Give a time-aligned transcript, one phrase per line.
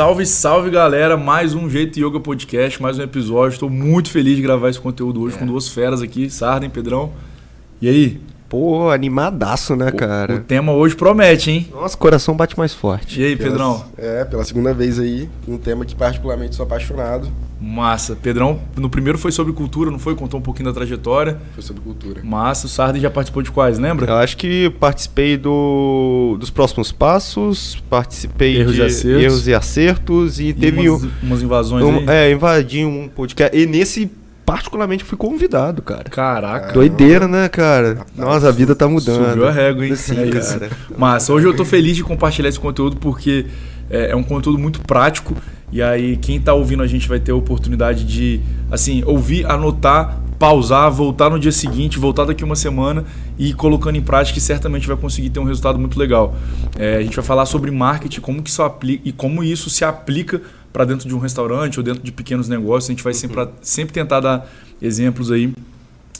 [0.00, 3.52] Salve, salve galera, mais um Jeito Yoga Podcast, mais um episódio.
[3.52, 5.38] Estou muito feliz de gravar esse conteúdo hoje é.
[5.38, 7.12] com duas feras aqui, Sarden, Pedrão.
[7.82, 8.20] E aí?
[8.50, 10.34] Pô, animadaço, né, cara?
[10.34, 11.68] O tema hoje promete, hein?
[11.72, 13.20] Nossa, coração bate mais forte.
[13.20, 13.84] E aí, Pedrão?
[13.96, 17.28] É, pela segunda vez aí, um tema que particularmente sou apaixonado.
[17.60, 18.16] Massa.
[18.16, 20.16] Pedrão, no primeiro foi sobre cultura, não foi?
[20.16, 21.38] Contou um pouquinho da trajetória.
[21.54, 22.22] Foi sobre cultura.
[22.24, 22.66] Massa.
[22.66, 24.10] O Sarden já participou de quais, lembra?
[24.10, 29.22] Eu acho que participei do, dos próximos passos, participei erros de e acertos.
[29.22, 32.06] erros e acertos e, E teve umas, um, umas invasões um- aí.
[32.08, 34.10] é, invadi um podcast e nesse
[34.50, 36.02] particularmente fui convidado, cara.
[36.10, 36.72] Caraca.
[36.72, 37.98] Doideira, né, cara?
[38.16, 39.28] Nossa, a vida tá mudando.
[39.28, 39.94] Subiu a régua, hein?
[39.94, 40.58] Sim, É isso.
[40.58, 40.72] cara.
[40.98, 43.46] Mas hoje eu tô feliz de compartilhar esse conteúdo porque
[43.88, 45.36] é, é um conteúdo muito prático
[45.70, 48.40] e aí quem tá ouvindo a gente vai ter a oportunidade de,
[48.72, 53.04] assim, ouvir, anotar, pausar, voltar no dia seguinte, voltar daqui uma semana
[53.38, 56.34] e ir colocando em prática e certamente vai conseguir ter um resultado muito legal.
[56.76, 59.84] É, a gente vai falar sobre marketing, como que isso aplica e como isso se
[59.84, 60.42] aplica
[60.72, 62.88] para dentro de um restaurante ou dentro de pequenos negócios.
[62.90, 64.48] A gente vai sempre, sempre tentar dar
[64.80, 65.52] exemplos aí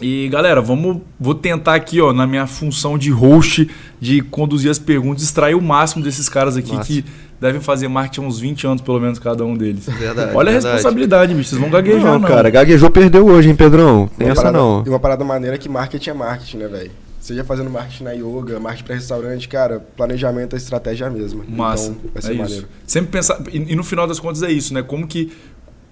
[0.02, 3.68] e galera, vamos, vou tentar aqui, ó, na minha função de host,
[4.00, 6.86] de conduzir as perguntas, extrair o máximo desses caras aqui Massa.
[6.86, 7.04] que
[7.38, 9.84] devem fazer marketing há uns 20 anos, pelo menos, cada um deles.
[9.86, 10.74] Verdade, Olha a verdade.
[10.74, 11.50] responsabilidade, bicho.
[11.50, 12.28] Vocês vão gaguejar, Não, não.
[12.28, 14.08] cara, gaguejou, perdeu hoje, hein, Pedrão?
[14.16, 14.82] Tem Uma essa parada- não.
[14.86, 16.90] E uma parada maneira é que marketing é marketing, né, velho?
[17.30, 21.44] Seja fazendo marketing na yoga, marketing para restaurante, cara, planejamento é estratégia a mesma.
[21.46, 21.90] Massa.
[21.90, 22.62] Então, vai ser é maneiro.
[22.62, 22.68] isso.
[22.84, 23.40] Sempre pensar.
[23.52, 24.82] E, e no final das contas é isso, né?
[24.82, 25.32] Como que.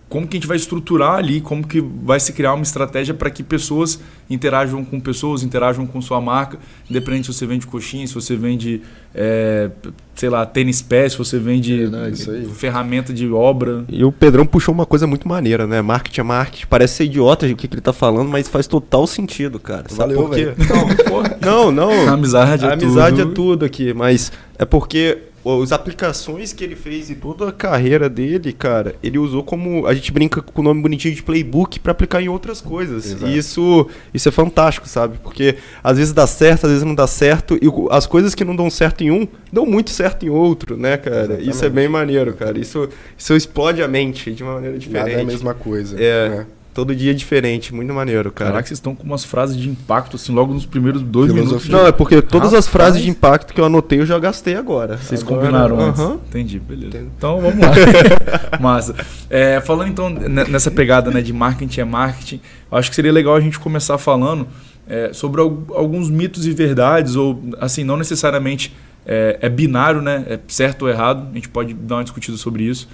[0.08, 3.28] Como que a gente vai estruturar ali, como que vai se criar uma estratégia para
[3.30, 8.14] que pessoas interajam com pessoas, interajam com sua marca, independente se você vende coxinha, se
[8.14, 8.80] você vende,
[9.14, 9.70] é,
[10.14, 12.46] sei lá, tênis pé, se você vende Isso aí.
[12.46, 13.84] ferramenta de obra.
[13.88, 15.82] E o Pedrão puxou uma coisa muito maneira, né?
[15.82, 16.66] Marketing é marketing.
[16.70, 19.84] Parece ser idiota o que, que ele tá falando, mas faz total sentido, cara.
[19.88, 20.44] Sabe Valeu, por quê?
[20.46, 21.38] velho.
[21.40, 22.08] Não, não.
[22.08, 23.30] A amizade é a amizade tudo.
[23.30, 25.18] é tudo aqui, mas é porque
[25.62, 29.94] as aplicações que ele fez e toda a carreira dele, cara, ele usou como a
[29.94, 33.06] gente brinca com o nome bonitinho de playbook pra aplicar em outras coisas.
[33.06, 33.26] Exato.
[33.26, 35.18] E isso, isso é fantástico, sabe?
[35.22, 38.54] Porque às vezes dá certo, às vezes não dá certo e as coisas que não
[38.54, 41.18] dão certo em um dão muito certo em outro, né, cara?
[41.18, 41.50] Exatamente.
[41.50, 42.58] Isso é bem maneiro, cara.
[42.58, 45.08] Isso, isso explode a mente de uma maneira diferente.
[45.08, 45.96] Nada é a mesma coisa.
[46.02, 46.28] É.
[46.28, 46.46] né?
[46.78, 48.52] Todo dia é diferente, muito maneiro, cara.
[48.52, 51.56] Caraca, vocês estão com umas frases de impacto, assim, logo nos primeiros dois Filosofia.
[51.58, 51.68] minutos.
[51.68, 52.68] Não, é porque todas as Rapaz.
[52.68, 54.96] frases de impacto que eu anotei eu já gastei agora.
[54.96, 56.00] Vocês Agora- combinaram antes.
[56.00, 56.20] Aham.
[56.28, 56.86] Entendi, beleza.
[56.86, 57.10] Entendi.
[57.18, 57.72] Então vamos lá.
[58.60, 58.94] Massa.
[59.28, 62.40] É, falando então ne- nessa pegada né, de marketing é marketing,
[62.70, 64.46] eu acho que seria legal a gente começar falando
[64.88, 68.72] é, sobre al- alguns mitos e verdades, ou assim, não necessariamente
[69.04, 70.24] é, é binário, né?
[70.28, 71.26] É certo ou errado.
[71.32, 72.88] A gente pode dar uma discutida sobre isso.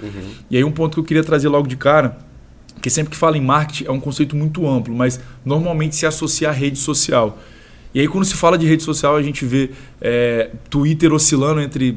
[0.50, 2.17] E aí um ponto que eu queria trazer logo de cara,
[2.84, 6.50] porque sempre que fala em marketing é um conceito muito amplo, mas normalmente se associa
[6.50, 7.39] à rede social.
[7.95, 9.71] E aí quando se fala de rede social a gente vê
[10.03, 11.97] é, Twitter oscilando entre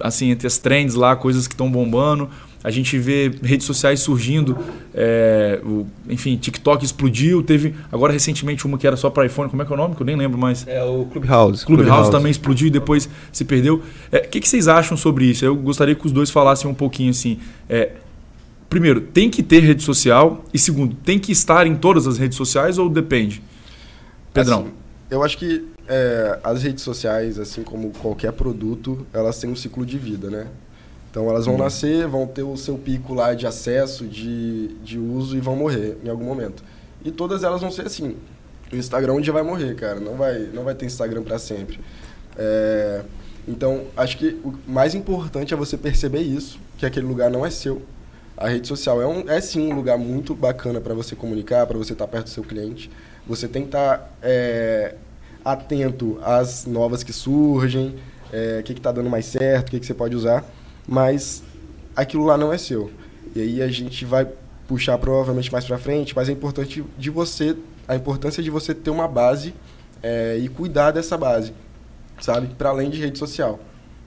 [0.00, 2.28] assim entre as trends lá, coisas que estão bombando.
[2.64, 4.56] A gente vê redes sociais surgindo,
[4.92, 7.40] é, o- enfim, TikTok explodiu.
[7.42, 9.94] Teve agora recentemente uma que era só para iPhone, como é que é o nome?
[9.94, 10.66] Que eu nem lembro mais.
[10.66, 11.64] É o Clubhouse.
[11.64, 13.82] Clubhouse também explodiu e depois se perdeu.
[14.10, 15.44] É, O que, que vocês acham sobre isso?
[15.44, 17.38] Eu gostaria que os dois falassem um pouquinho assim.
[17.68, 17.90] é,
[18.68, 20.44] primeiro, tem que ter rede social?
[20.52, 23.42] E segundo, tem que estar em todas as redes sociais ou depende?
[24.32, 24.62] Pedrão.
[24.62, 24.72] Assim,
[25.10, 29.84] eu acho que é, as redes sociais, assim como qualquer produto, elas têm um ciclo
[29.84, 30.46] de vida, né?
[31.10, 35.36] Então elas vão nascer, vão ter o seu pico lá de acesso, de, de uso
[35.36, 36.64] e vão morrer em algum momento.
[37.04, 38.16] E todas elas vão ser assim.
[38.72, 40.00] O Instagram um dia vai morrer, cara.
[40.00, 41.78] Não vai, não vai ter Instagram para sempre.
[42.36, 43.02] É,
[43.46, 47.50] então, acho que o mais importante é você perceber isso, que aquele lugar não é
[47.50, 47.82] seu.
[48.36, 51.78] A rede social é, um, é sim um lugar muito bacana para você comunicar, para
[51.78, 52.90] você estar perto do seu cliente.
[53.26, 54.96] Você tem que estar é,
[55.44, 57.94] atento às novas que surgem,
[58.32, 60.44] é, o que está dando mais certo, o que, que você pode usar,
[60.86, 61.42] mas
[61.94, 62.90] aquilo lá não é seu.
[63.36, 64.26] E aí a gente vai
[64.66, 67.56] puxar provavelmente mais para frente, mas é importante de você,
[67.86, 69.54] a importância de você ter uma base
[70.02, 71.52] é, e cuidar dessa base,
[72.20, 72.48] sabe?
[72.58, 73.60] Para além de rede social.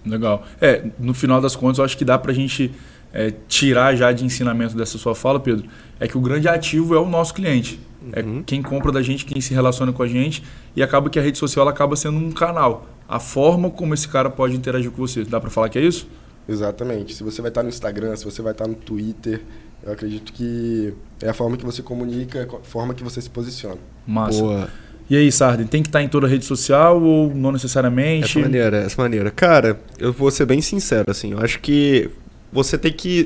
[0.05, 0.45] Legal.
[0.61, 2.73] É, no final das contas, eu acho que dá pra gente
[3.13, 5.67] é, tirar já de ensinamento dessa sua fala, Pedro,
[5.99, 7.79] é que o grande ativo é o nosso cliente.
[8.13, 8.43] É Uhum.
[8.45, 10.43] quem compra da gente, quem se relaciona com a gente,
[10.75, 12.87] e acaba que a rede social acaba sendo um canal.
[13.09, 15.23] A forma como esse cara pode interagir com você.
[15.23, 16.07] Dá pra falar que é isso?
[16.47, 17.13] Exatamente.
[17.13, 19.41] Se você vai estar no Instagram, se você vai estar no Twitter,
[19.83, 23.29] eu acredito que é a forma que você comunica, é a forma que você se
[23.29, 23.77] posiciona.
[24.05, 24.39] Massa.
[24.39, 24.69] Boa.
[25.09, 28.25] E aí, Sarden, tem que estar em toda rede social ou não necessariamente?
[28.25, 29.31] Essa maneira, essa maneira.
[29.31, 32.09] Cara, eu vou ser bem sincero, assim, eu acho que
[32.51, 33.25] você tem que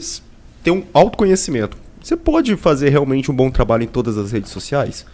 [0.64, 1.78] ter um autoconhecimento.
[2.02, 5.06] Você pode fazer realmente um bom trabalho em todas as redes sociais?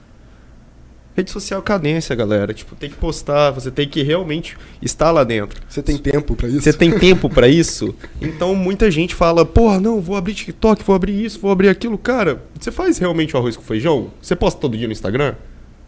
[1.18, 2.54] Rede social é cadência, galera.
[2.54, 5.60] Tipo, tem que postar, você tem que realmente estar lá dentro.
[5.68, 6.62] Você tem tempo pra isso?
[6.62, 7.96] Você tem tempo pra isso?
[8.22, 11.98] Então muita gente fala, porra, não, vou abrir TikTok, vou abrir isso, vou abrir aquilo.
[11.98, 14.12] Cara, você faz realmente o arroz com feijão?
[14.22, 15.34] Você posta todo dia no Instagram?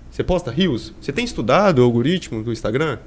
[0.10, 0.94] Você posta rios?
[1.00, 2.98] Você tem estudado o algoritmo do Instagram?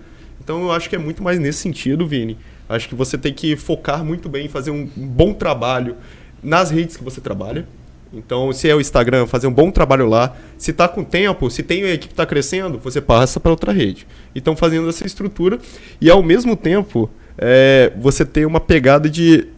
[0.41, 2.39] Então eu acho que é muito mais nesse sentido, Vini.
[2.69, 5.97] Acho que você tem que focar muito bem, fazer um bom trabalho
[6.43, 7.67] nas redes que você trabalha.
[8.13, 10.37] Então, se é o Instagram, fazer um bom trabalho lá.
[10.59, 13.73] Se está com tempo, se tem a equipe que está crescendo, você passa para outra
[13.73, 14.07] rede.
[14.35, 15.59] Então, fazendo essa estrutura
[16.01, 19.49] e ao mesmo tempo é, você tem uma pegada de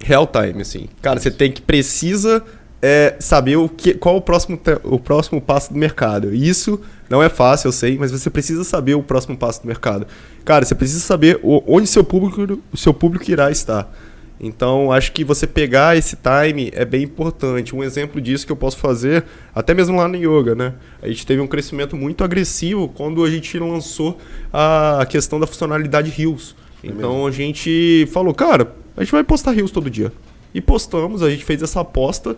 [0.00, 0.88] real time, assim.
[1.00, 2.42] Cara, você tem que precisa
[2.88, 6.32] é, saber o que, qual o próximo, o próximo passo do mercado.
[6.32, 6.80] Isso
[7.10, 10.06] não é fácil, eu sei, mas você precisa saber o próximo passo do mercado.
[10.44, 13.92] Cara, você precisa saber onde seu público, o seu público irá estar.
[14.38, 17.74] Então, acho que você pegar esse time é bem importante.
[17.74, 20.74] Um exemplo disso que eu posso fazer, até mesmo lá no yoga, né?
[21.02, 24.16] A gente teve um crescimento muito agressivo quando a gente lançou
[24.52, 26.54] a questão da funcionalidade Rios.
[26.84, 30.12] É então, a gente falou, cara, a gente vai postar Rios todo dia.
[30.54, 32.36] E postamos, a gente fez essa aposta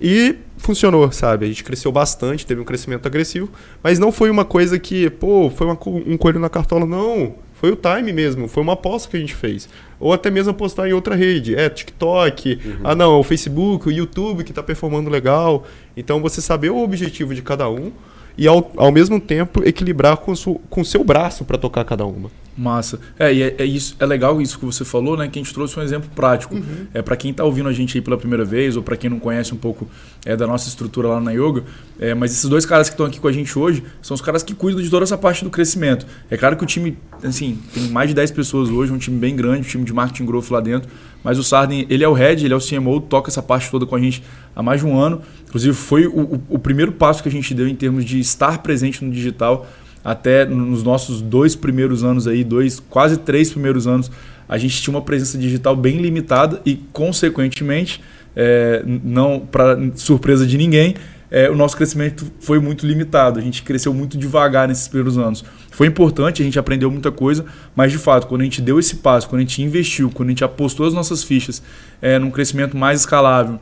[0.00, 1.46] e funcionou, sabe?
[1.46, 3.48] A gente cresceu bastante, teve um crescimento agressivo,
[3.82, 7.72] mas não foi uma coisa que, pô, foi uma, um coelho na cartola, não foi
[7.72, 9.68] o time mesmo, foi uma aposta que a gente fez.
[9.98, 11.56] Ou até mesmo apostar em outra rede.
[11.56, 12.76] É, TikTok, uhum.
[12.84, 15.66] ah não, o Facebook, o YouTube que está performando legal.
[15.96, 17.90] Então você saber o objetivo de cada um
[18.36, 20.32] e ao, ao mesmo tempo equilibrar com
[20.80, 22.30] o seu braço para tocar cada uma.
[22.58, 22.98] Massa.
[23.18, 25.28] É, e é, é, isso, é legal isso que você falou, né?
[25.28, 26.56] Que a gente trouxe um exemplo prático.
[26.56, 26.86] Uhum.
[26.92, 29.20] É para quem está ouvindo a gente aí pela primeira vez, ou para quem não
[29.20, 29.88] conhece um pouco
[30.26, 31.62] é, da nossa estrutura lá na Yoga.
[32.00, 34.42] É, mas esses dois caras que estão aqui com a gente hoje são os caras
[34.42, 36.04] que cuidam de toda essa parte do crescimento.
[36.28, 39.36] É claro que o time, assim, tem mais de 10 pessoas hoje, um time bem
[39.36, 40.90] grande, um time de marketing growth lá dentro.
[41.22, 43.86] Mas o Sarden, ele é o head, ele é o CMO, toca essa parte toda
[43.86, 44.22] com a gente
[44.54, 45.22] há mais de um ano.
[45.46, 48.58] Inclusive, foi o, o, o primeiro passo que a gente deu em termos de estar
[48.62, 49.66] presente no digital
[50.08, 54.10] até nos nossos dois primeiros anos aí, dois, quase três primeiros anos,
[54.48, 58.02] a gente tinha uma presença digital bem limitada e, consequentemente,
[58.34, 60.94] é, não para surpresa de ninguém,
[61.30, 63.38] é, o nosso crescimento foi muito limitado.
[63.38, 65.44] A gente cresceu muito devagar nesses primeiros anos.
[65.70, 67.44] Foi importante, a gente aprendeu muita coisa,
[67.76, 70.32] mas de fato, quando a gente deu esse passo, quando a gente investiu, quando a
[70.32, 71.62] gente apostou as nossas fichas
[72.00, 73.60] é, num crescimento mais escalável,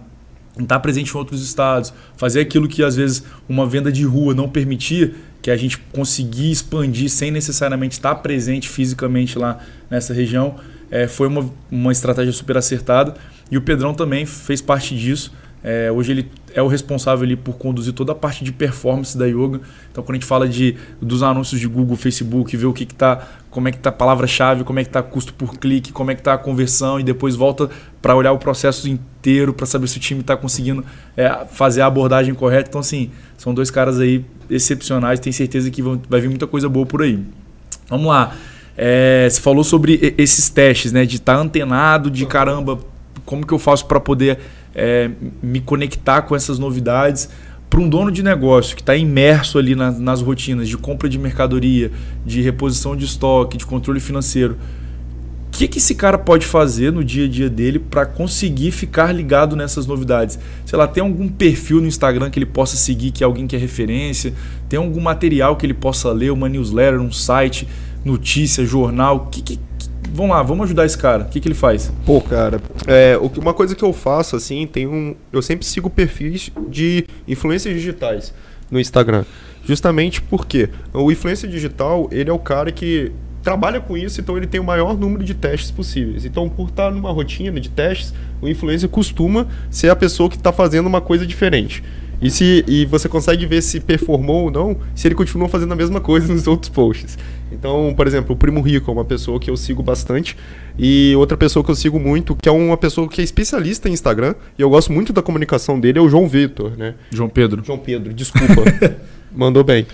[0.57, 4.49] estar presente em outros estados, fazer aquilo que às vezes uma venda de rua não
[4.49, 5.13] permitia,
[5.47, 10.57] que a gente conseguir expandir sem necessariamente estar presente fisicamente lá nessa região,
[10.91, 13.15] é, foi uma, uma estratégia super acertada.
[13.49, 15.33] E o Pedrão também fez parte disso.
[15.69, 19.27] É, hoje ele é o responsável ali por conduzir toda a parte de performance da
[19.27, 19.61] yoga.
[19.91, 23.27] Então, quando a gente fala de, dos anúncios de Google, Facebook, ver o que está,
[23.51, 26.15] como é que está a palavra-chave, como é que está custo por clique, como é
[26.15, 27.69] que está a conversão e depois volta
[28.01, 30.85] para olhar o processo inteiro para saber se o time está conseguindo
[31.17, 32.69] é, fazer a abordagem correta.
[32.69, 36.69] Então, assim, são dois caras aí excepcionais, tenho certeza que vão, vai vir muita coisa
[36.69, 37.19] boa por aí.
[37.91, 38.37] Vamos lá.
[38.79, 41.05] É, você falou sobre esses testes, né?
[41.05, 42.79] De estar tá antenado, de caramba,
[43.25, 44.39] como que eu faço para poder
[44.77, 45.11] é,
[45.43, 47.31] me conectar com essas novidades.
[47.69, 51.19] Para um dono de negócio que está imerso ali na, nas rotinas de compra de
[51.19, 51.91] mercadoria,
[52.25, 54.57] de reposição de estoque, de controle financeiro,
[55.49, 59.11] o que, que esse cara pode fazer no dia a dia dele para conseguir ficar
[59.11, 60.39] ligado nessas novidades?
[60.67, 63.57] Sei lá, tem algum perfil no Instagram que ele possa seguir, que é alguém que
[63.57, 64.35] é referência?
[64.69, 67.67] Tem algum material que ele possa ler, uma newsletter, um site,
[68.05, 69.29] notícia, jornal?
[69.31, 69.59] Que, que,
[70.13, 71.25] vamos lá, vamos ajudar esse cara.
[71.25, 71.93] O que, que ele faz?
[72.05, 75.15] Pô, cara, é, uma coisa que eu faço, assim, tem um.
[75.33, 78.33] Eu sempre sigo perfis de influências digitais
[78.71, 79.25] no Instagram.
[79.65, 84.47] Justamente porque o influencer digital, ele é o cara que trabalha com isso, então ele
[84.47, 86.25] tem o maior número de testes possíveis.
[86.25, 90.53] Então, por estar numa rotina de testes, o influencer costuma ser a pessoa que está
[90.53, 91.83] fazendo uma coisa diferente.
[92.21, 95.77] E, se, e você consegue ver se performou ou não, se ele continua fazendo a
[95.77, 97.19] mesma coisa nos outros posts.
[97.53, 100.37] Então, por exemplo, o Primo Rico é uma pessoa que eu sigo bastante.
[100.79, 103.93] E outra pessoa que eu sigo muito, que é uma pessoa que é especialista em
[103.93, 106.95] Instagram, e eu gosto muito da comunicação dele, é o João Vitor, né?
[107.11, 107.63] João Pedro.
[107.65, 108.63] João Pedro, desculpa.
[109.33, 109.87] Mandou bem.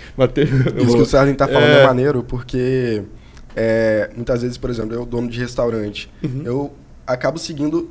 [0.77, 1.83] Isso que o Sérgio está falando é...
[1.83, 3.03] é maneiro, porque
[3.55, 6.41] é, muitas vezes, por exemplo, eu dono de restaurante, uhum.
[6.45, 6.73] eu
[7.05, 7.89] acabo seguindo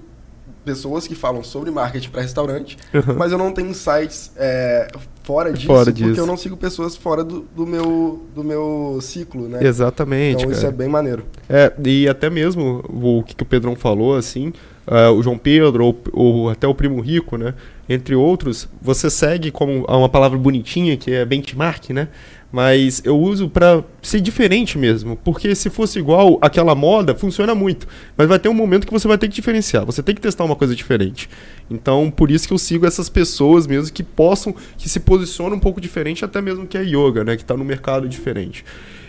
[0.64, 3.16] pessoas que falam sobre marketing para restaurante, uhum.
[3.16, 4.88] mas eu não tenho sites é,
[5.22, 8.98] fora disso, fora disso, porque eu não sigo pessoas fora do, do, meu, do meu
[9.00, 9.60] ciclo, né?
[9.62, 10.36] Exatamente.
[10.36, 10.56] Então cara.
[10.56, 11.24] isso é bem maneiro.
[11.48, 14.52] É, e até mesmo o que, que o Pedrão falou, assim,
[14.86, 17.54] uh, o João Pedro, ou, ou, até o Primo Rico, né?
[17.88, 22.08] Entre outros, você segue como uma palavra bonitinha, que é benchmark, né?
[22.52, 25.16] Mas eu uso pra ser diferente mesmo.
[25.16, 27.88] Porque se fosse igual aquela moda, funciona muito.
[28.14, 29.86] Mas vai ter um momento que você vai ter que diferenciar.
[29.86, 31.30] Você tem que testar uma coisa diferente.
[31.70, 35.60] Então, por isso que eu sigo essas pessoas mesmo que possam, que se posicionam um
[35.60, 37.38] pouco diferente, até mesmo que a yoga, né?
[37.38, 38.62] Que tá no mercado diferente.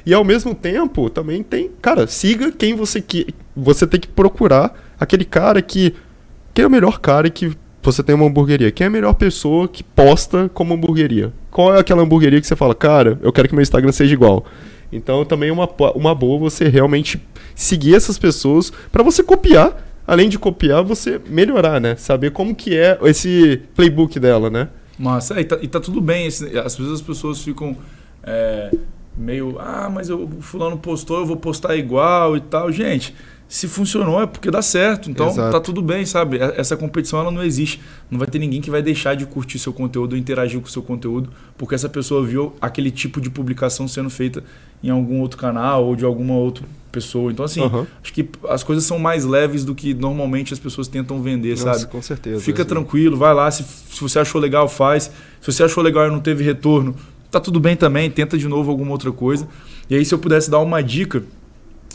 [0.06, 1.70] E ao mesmo tempo, também tem.
[1.82, 5.94] Cara, siga quem você que Você tem que procurar aquele cara que.
[6.54, 7.52] Quem é o melhor cara que
[7.92, 8.72] você tem uma hamburgueria?
[8.72, 11.34] Quem é a melhor pessoa que posta como hamburgueria?
[11.52, 14.46] Qual é aquela hamburgueria que você fala, cara, eu quero que meu Instagram seja igual?
[14.92, 17.22] Então também é uma, uma boa você realmente
[17.56, 19.90] seguir essas pessoas para você copiar.
[20.06, 21.96] Além de copiar, você melhorar, né?
[21.96, 24.68] Saber como que é esse playbook dela, né?
[25.00, 26.28] Mas é, e, tá, e tá tudo bem.
[26.28, 27.76] Às vezes as pessoas ficam
[28.22, 28.70] é,
[29.18, 32.72] meio, ah, mas eu, o fulano postou, eu vou postar igual e tal.
[32.72, 33.16] Gente,
[33.54, 35.12] se funcionou é porque dá certo.
[35.12, 35.52] Então Exato.
[35.52, 36.40] tá tudo bem, sabe?
[36.40, 37.80] Essa competição ela não existe.
[38.10, 40.72] Não vai ter ninguém que vai deixar de curtir seu conteúdo ou interagir com o
[40.72, 44.44] seu conteúdo porque essa pessoa viu aquele tipo de publicação sendo feita
[44.84, 47.32] em algum outro canal ou de alguma outra pessoa.
[47.32, 47.86] Então, assim, Aham.
[48.04, 51.76] acho que as coisas são mais leves do que normalmente as pessoas tentam vender, Nossa,
[51.76, 51.92] sabe?
[51.92, 52.42] com certeza.
[52.42, 52.70] Fica assim.
[52.70, 53.52] tranquilo, vai lá.
[53.52, 55.12] Se, se você achou legal, faz.
[55.40, 56.96] Se você achou legal e não teve retorno,
[57.30, 58.10] tá tudo bem também.
[58.10, 59.48] Tenta de novo alguma outra coisa.
[59.88, 61.24] E aí, se eu pudesse dar uma dica,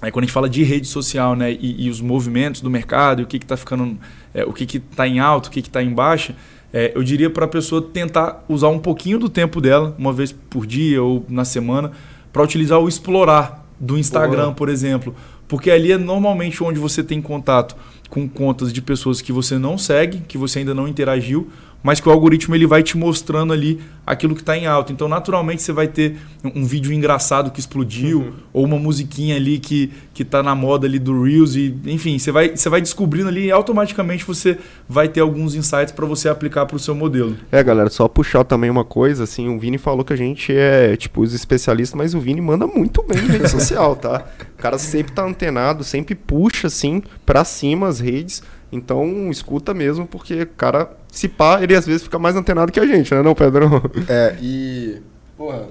[0.01, 3.21] aí quando a gente fala de rede social, né, e, e os movimentos do mercado,
[3.21, 3.99] e o que que tá ficando,
[4.33, 6.35] é, o que que tá em alta, o que que tá em baixa,
[6.73, 10.33] é, eu diria para a pessoa tentar usar um pouquinho do tempo dela, uma vez
[10.33, 11.93] por dia ou na semana,
[12.33, 14.55] para utilizar o explorar do Instagram, Boa.
[14.55, 15.15] por exemplo.
[15.47, 17.75] Porque ali é normalmente onde você tem contato
[18.11, 21.49] com contas de pessoas que você não segue, que você ainda não interagiu,
[21.83, 24.93] mas que o algoritmo ele vai te mostrando ali aquilo que está em alta.
[24.93, 29.93] Então, naturalmente, você vai ter um vídeo engraçado que explodiu, ou uma musiquinha ali que,
[30.13, 33.47] que tá na moda ali do Reels, e, enfim, você vai, você vai descobrindo ali
[33.47, 34.59] e automaticamente você
[34.89, 37.37] vai ter alguns insights para você aplicar para o seu modelo.
[37.53, 40.97] É, galera, só puxar também uma coisa, assim, o Vini falou que a gente é,
[40.97, 44.25] tipo, os especialistas, mas o Vini manda muito bem em rede social, tá?
[44.59, 48.43] O cara sempre tá antenado, sempre puxa, assim, pra cima as redes.
[48.71, 52.87] Então, escuta mesmo, porque, cara, se pá, ele às vezes fica mais antenado que a
[52.87, 53.83] gente, né, não, Pedrão?
[54.09, 55.01] É, e.
[55.37, 55.69] Porra,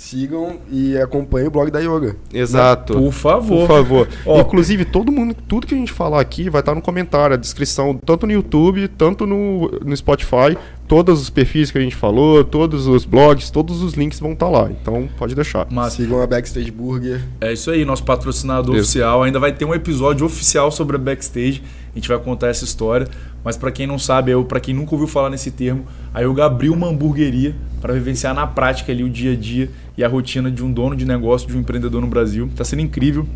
[0.00, 2.16] sigam e acompanhem o blog da Yoga.
[2.32, 2.94] Exato.
[2.94, 3.58] Por favor.
[3.58, 4.08] Por favor.
[4.24, 4.40] Ó.
[4.40, 7.94] Inclusive, todo mundo, tudo que a gente falar aqui vai estar no comentário, a descrição,
[8.04, 10.56] tanto no YouTube, tanto no, no Spotify,
[10.88, 14.48] todos os perfis que a gente falou, todos os blogs, todos os links vão estar
[14.48, 14.70] lá.
[14.70, 15.66] Então, pode deixar.
[15.70, 17.20] Mas Sigam a Backstage Burger.
[17.40, 18.84] É isso aí, nosso patrocinador Isso.
[18.84, 19.22] oficial.
[19.22, 21.62] Ainda vai ter um episódio oficial sobre a backstage.
[21.92, 23.08] A gente vai contar essa história.
[23.44, 26.44] Mas para quem não sabe, eu, para quem nunca ouviu falar nesse termo, a Yoga
[26.44, 30.50] abriu uma hamburgueria para vivenciar na prática ali o dia a dia e a rotina
[30.50, 32.50] de um dono de negócio, de um empreendedor no Brasil.
[32.54, 33.26] Tá sendo incrível.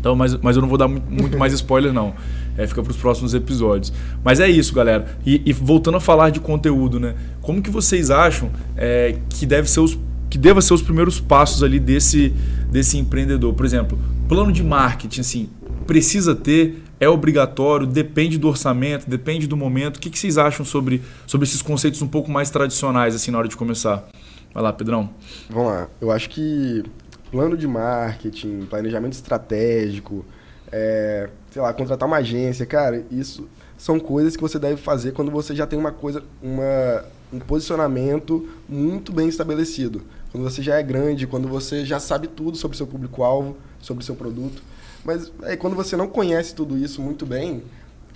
[0.00, 2.14] Então, mas, mas eu não vou dar muito, muito mais spoiler, não.
[2.56, 3.92] É, fica para os próximos episódios.
[4.24, 5.18] Mas é isso, galera.
[5.26, 7.14] E, e voltando a falar de conteúdo, né?
[7.42, 9.98] Como que vocês acham é, que deve ser os
[10.30, 12.32] que deva ser os primeiros passos ali desse,
[12.70, 13.52] desse empreendedor?
[13.52, 15.48] Por exemplo, plano de marketing, assim,
[15.88, 19.96] precisa ter, é obrigatório, depende do orçamento, depende do momento.
[19.96, 23.38] O que, que vocês acham sobre, sobre esses conceitos um pouco mais tradicionais, assim, na
[23.38, 24.06] hora de começar?
[24.52, 25.08] Vai lá, Pedrão.
[25.48, 25.88] Vamos lá.
[25.98, 26.84] Eu acho que
[27.30, 30.26] plano de marketing, planejamento estratégico,
[30.70, 35.30] é, sei lá, contratar uma agência, cara, isso são coisas que você deve fazer quando
[35.30, 40.02] você já tem uma coisa, uma, um posicionamento muito bem estabelecido.
[40.30, 44.02] Quando você já é grande, quando você já sabe tudo sobre o seu público-alvo, sobre
[44.02, 44.62] o seu produto.
[45.04, 47.62] Mas aí, quando você não conhece tudo isso muito bem,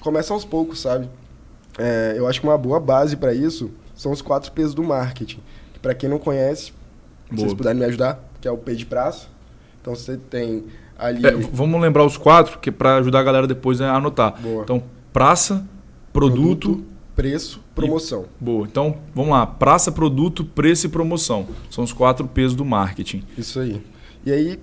[0.00, 1.08] começa aos poucos, sabe?
[1.78, 5.40] É, eu acho que uma boa base para isso são os quatro P's do marketing.
[5.72, 6.72] Que para quem não conhece,
[7.30, 9.26] se vocês puderem me ajudar, que é o P de praça.
[9.80, 10.64] Então você tem
[10.98, 11.26] ali.
[11.26, 14.40] É, vamos lembrar os quatro, que para ajudar a galera depois a anotar.
[14.40, 14.62] Boa.
[14.62, 15.66] Então, praça,
[16.12, 18.26] produto, preço, promoção.
[18.40, 18.66] Boa.
[18.66, 19.46] Então, vamos lá.
[19.46, 21.46] Praça, produto, preço e promoção.
[21.70, 23.24] São os quatro P's do marketing.
[23.36, 23.84] Isso aí.
[24.24, 24.60] E aí,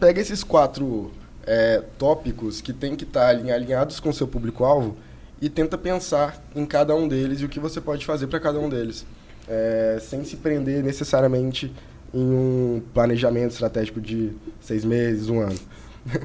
[0.00, 1.10] pega esses quatro
[1.46, 4.96] é, tópicos que tem que estar alinhados com o seu público-alvo
[5.40, 8.58] e tenta pensar em cada um deles e o que você pode fazer para cada
[8.58, 9.06] um deles.
[9.48, 11.72] É, sem se prender necessariamente
[12.12, 15.58] em um planejamento estratégico de seis meses, um ano.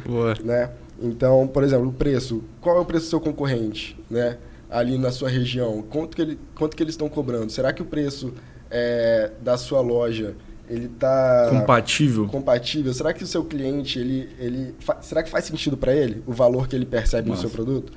[0.05, 0.35] Boa.
[0.43, 0.71] né?
[0.99, 2.43] Então, por exemplo, o preço.
[2.59, 4.37] Qual é o preço do seu concorrente, né?
[4.69, 7.51] Ali na sua região, quanto que, ele, quanto que eles estão cobrando?
[7.51, 8.33] Será que o preço
[8.69, 10.33] é, da sua loja
[10.71, 12.27] ele está Compatível.
[12.27, 12.93] compatível?
[12.93, 16.67] Será que o seu cliente ele, ele será que faz sentido para ele o valor
[16.67, 17.43] que ele percebe Massa.
[17.43, 17.91] no seu produto?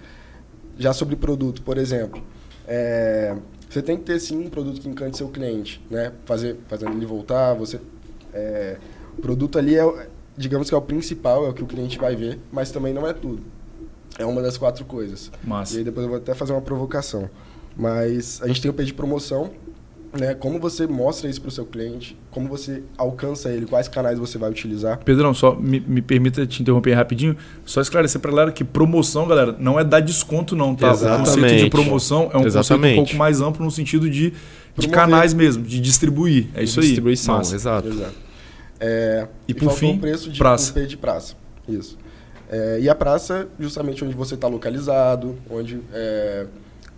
[0.76, 2.20] Já sobre produto, por exemplo,
[2.66, 3.36] é,
[3.70, 6.12] você tem que ter sim um produto que encante seu cliente, né?
[6.24, 7.80] Fazer, fazendo ele voltar, você
[8.32, 8.76] é,
[9.16, 12.16] o produto ali é, digamos que é o principal, é o que o cliente vai
[12.16, 13.44] ver, mas também não é tudo.
[14.18, 15.30] É uma das quatro coisas.
[15.44, 15.74] Massa.
[15.74, 17.30] E aí depois eu vou até fazer uma provocação.
[17.76, 19.50] Mas a gente tem o P de promoção,
[20.18, 20.34] né?
[20.34, 24.38] Como você mostra isso para o seu cliente, como você alcança ele, quais canais você
[24.38, 24.98] vai utilizar.
[25.04, 29.56] Pedrão, só me, me permita te interromper rapidinho, só esclarecer para galera que promoção, galera,
[29.58, 30.90] não é dar desconto não, tá?
[30.90, 31.28] Exatamente.
[31.28, 32.80] O conceito de promoção é um Exatamente.
[32.80, 34.32] conceito um pouco mais amplo no sentido de,
[34.76, 36.48] de canais mesmo, de distribuir.
[36.54, 36.86] É isso aí.
[36.86, 37.88] Distribuição, exato.
[37.88, 38.14] Exato.
[38.80, 40.78] É, E por faltou fim, o preço de praça.
[40.78, 41.34] um de praça.
[41.68, 41.96] Isso.
[42.50, 46.46] É, e a praça, justamente onde você está localizado, onde é,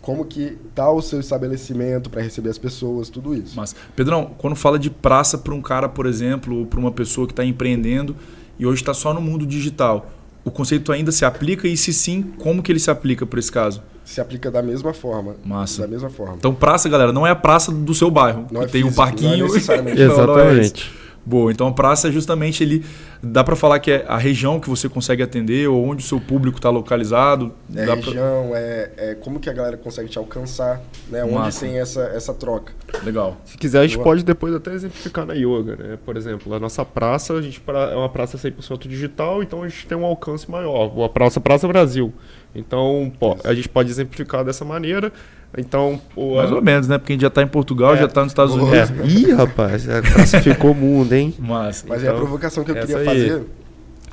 [0.06, 3.56] como que tá o seu estabelecimento para receber as pessoas, tudo isso.
[3.56, 7.26] Mas, Pedrão, quando fala de praça para um cara, por exemplo, ou para uma pessoa
[7.26, 8.14] que está empreendendo
[8.56, 10.08] e hoje está só no mundo digital,
[10.44, 13.50] o conceito ainda se aplica e se sim, como que ele se aplica para esse
[13.50, 13.82] caso?
[14.04, 15.34] Se aplica da mesma forma.
[15.44, 15.82] Massa.
[15.82, 16.36] Da mesma forma.
[16.38, 18.86] Então, praça, galera, não é a praça do seu bairro, Não que é tem um
[18.86, 19.38] físico, parquinho.
[19.38, 20.04] não é necessariamente.
[20.04, 20.60] Não, não é isso.
[20.60, 21.05] Exatamente.
[21.28, 22.84] Boa, então a praça é justamente ele.
[23.20, 26.20] Dá para falar que é a região que você consegue atender ou onde o seu
[26.20, 27.52] público está localizado.
[27.74, 31.24] É dá pra- região, é, é como que a galera consegue te alcançar, né?
[31.24, 31.66] Onde Massa.
[31.66, 32.72] tem essa, essa troca.
[33.02, 33.36] Legal.
[33.44, 34.04] Se quiser, a gente Boa.
[34.04, 35.98] pode depois até exemplificar na yoga, né?
[36.04, 39.68] Por exemplo, a nossa praça, a gente pra- é uma praça 100% digital, então a
[39.68, 40.92] gente tem um alcance maior.
[41.04, 42.12] A praça Praça Brasil.
[42.54, 45.12] Então, pô, a gente pode exemplificar dessa maneira.
[45.56, 46.98] Então, o, Mais ou menos, né?
[46.98, 47.98] Porque a gente já está em Portugal, É.
[47.98, 48.70] já está nos Estados Boa.
[48.70, 48.90] Unidos.
[48.90, 49.06] É.
[49.06, 51.34] Ih, rapaz, a praça ficou mundo, hein?
[51.38, 53.04] Mas, Mas é a Então, provocação que eu queria aí.
[53.04, 53.42] fazer.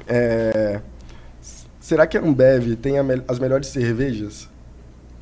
[0.07, 0.79] É,
[1.79, 4.49] será que a Ambev tem a me- as melhores cervejas?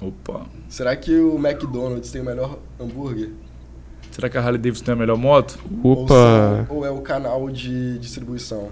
[0.01, 0.45] opa.
[0.67, 3.29] Será que o McDonald's tem o melhor hambúrguer?
[4.11, 5.59] Será que a Harley Davidson tem a melhor moto?
[5.83, 6.13] Ou, Opa!
[6.67, 8.69] são- ou é o canal de distribuição,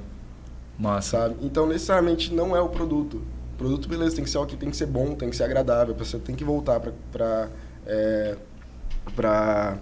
[0.77, 1.17] Massa.
[1.19, 1.35] sabe?
[1.41, 3.21] Então, necessariamente, não é o produto.
[3.59, 5.93] Produto, beleza, tem que ser o que tem que ser bom, tem que ser agradável,
[5.93, 6.79] a pessoa tem que voltar
[7.11, 7.49] pra,
[7.85, 8.35] é,
[9.15, 9.77] pra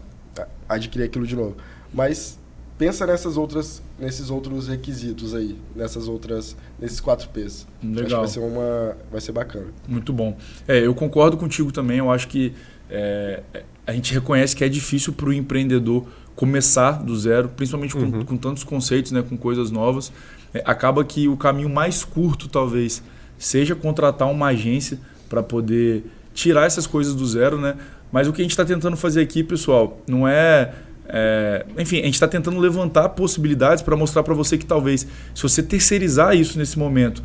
[0.68, 1.56] adquirir aquilo de novo.
[1.94, 2.38] Mas
[2.78, 7.68] pensa nessas outras, nesses outros requisitos aí, nessas outras, nesses quatro P's.
[7.82, 8.20] Eu Acho que Legal.
[8.22, 9.68] vai ser uma, vai ser bacana.
[9.88, 10.36] Muito bom.
[10.68, 12.00] É, eu concordo contigo também.
[12.00, 12.54] Eu acho que
[12.90, 13.42] é,
[13.86, 16.06] a gente reconhece que é difícil para o empreendedor
[16.36, 18.26] começar do zero, principalmente com, Uhum.
[18.26, 20.12] com tantos conceitos, né, com coisas novas.
[20.54, 23.02] É, acaba que o caminho mais curto, talvez,
[23.38, 27.76] seja contratar uma agência para poder tirar essas coisas do zero, né?
[28.12, 30.74] Mas o que a gente está tentando fazer aqui, pessoal, não é
[31.10, 35.42] é, enfim, a gente está tentando levantar possibilidades para mostrar para você que talvez, se
[35.42, 37.24] você terceirizar isso nesse momento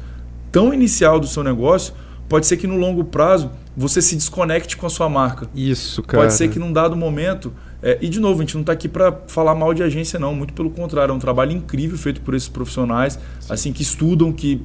[0.53, 1.95] tão inicial do seu negócio,
[2.29, 5.49] pode ser que no longo prazo você se desconecte com a sua marca.
[5.55, 6.25] Isso, cara.
[6.25, 7.53] Pode ser que num dado momento.
[7.83, 10.35] É, e de novo, a gente não está aqui para falar mal de agência, não.
[10.35, 13.19] Muito pelo contrário, é um trabalho incrível feito por esses profissionais,
[13.49, 14.61] assim que estudam, que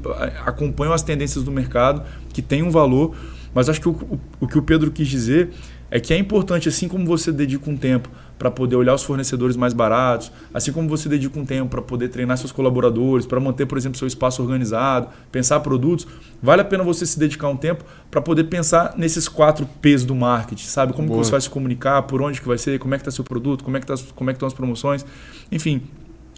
[0.46, 3.16] acompanham as tendências do mercado, que tem um valor.
[3.54, 5.50] Mas acho que o, o- o que o Pedro quis dizer
[5.90, 9.56] é que é importante, assim como você dedica um tempo para poder olhar os fornecedores
[9.56, 13.66] mais baratos, assim como você dedica um tempo para poder treinar seus colaboradores, para manter,
[13.66, 16.08] por exemplo, seu espaço organizado, pensar produtos,
[16.42, 20.16] vale a pena você se dedicar um tempo para poder pensar nesses quatro P's do
[20.16, 20.94] marketing, sabe?
[20.94, 23.24] Como você vai se comunicar, por onde que vai ser, como é que está seu
[23.24, 25.06] produto, como é que tá, como é que estão as promoções,
[25.52, 25.82] enfim.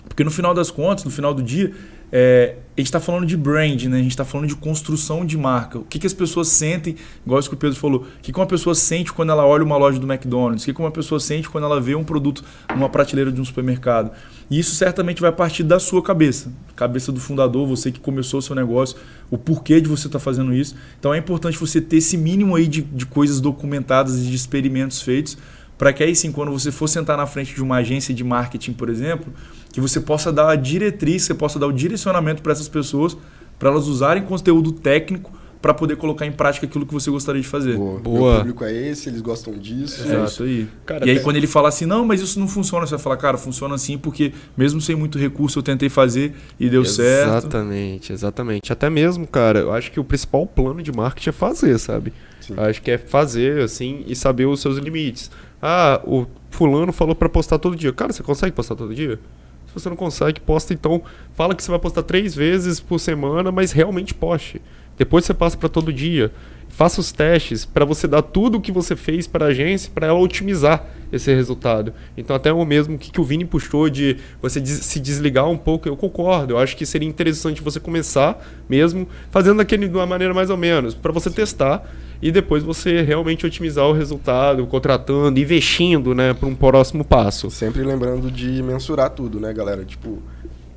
[0.07, 1.73] Porque no final das contas, no final do dia,
[2.12, 3.98] é, a gente está falando de brand, né?
[3.98, 5.80] a gente está falando de construção de marca.
[5.80, 6.95] O que, que as pessoas sentem,
[7.26, 9.63] igual isso que o Pedro falou, o que, que uma pessoa sente quando ela olha
[9.63, 12.43] uma loja do McDonald's, o que, que uma pessoa sente quando ela vê um produto
[12.74, 14.12] numa prateleira de um supermercado.
[14.50, 18.41] E isso certamente vai partir da sua cabeça, cabeça do fundador, você que começou o
[18.41, 18.98] seu negócio,
[19.30, 20.76] o porquê de você estar fazendo isso.
[21.00, 25.02] Então é importante você ter esse mínimo aí de, de coisas documentadas e de experimentos
[25.02, 25.38] feitos
[25.79, 28.73] para que aí sim, quando você for sentar na frente de uma agência de marketing,
[28.73, 29.33] por exemplo,
[29.73, 33.17] que você possa dar a diretriz, você possa dar o direcionamento para essas pessoas,
[33.57, 37.47] para elas usarem conteúdo técnico para poder colocar em prática aquilo que você gostaria de
[37.47, 37.75] fazer.
[37.75, 37.99] Boa.
[37.99, 38.29] Boa.
[38.31, 40.05] Meu público é esse, eles gostam disso.
[40.09, 40.67] É isso aí.
[40.85, 42.99] Cara, e aí, até- quando ele fala assim, não, mas isso não funciona, você vai
[43.03, 47.39] falar, cara, funciona assim porque, mesmo sem muito recurso, eu tentei fazer e deu certo.
[47.39, 48.71] Exatamente, exatamente.
[48.71, 52.13] Até mesmo, cara, eu acho que o principal plano de marketing é fazer, sabe?
[52.39, 52.53] Sim.
[52.55, 55.29] Eu acho que é fazer, assim, e saber os seus limites.
[55.62, 57.91] Ah, o fulano falou pra postar todo dia.
[57.93, 59.19] Cara, você consegue postar todo dia?
[59.67, 61.02] Se você não consegue, posta então.
[61.34, 64.62] Fala que você vai postar três vezes por semana, mas realmente poste.
[64.98, 66.32] Depois você passa pra todo dia.
[66.69, 70.08] Faça os testes para você dar tudo o que você fez para a agência para
[70.08, 71.93] ela otimizar esse resultado.
[72.15, 75.58] Então até o mesmo que, que o Vini puxou de você des- se desligar um
[75.58, 76.54] pouco, eu concordo.
[76.54, 80.58] Eu acho que seria interessante você começar mesmo fazendo daquele de uma maneira mais ou
[80.58, 81.89] menos, para você testar
[82.21, 87.49] e depois você realmente otimizar o resultado, contratando, investindo, né, para um próximo passo.
[87.49, 89.86] Sempre lembrando de mensurar tudo, né, galera?
[89.86, 90.19] Tipo,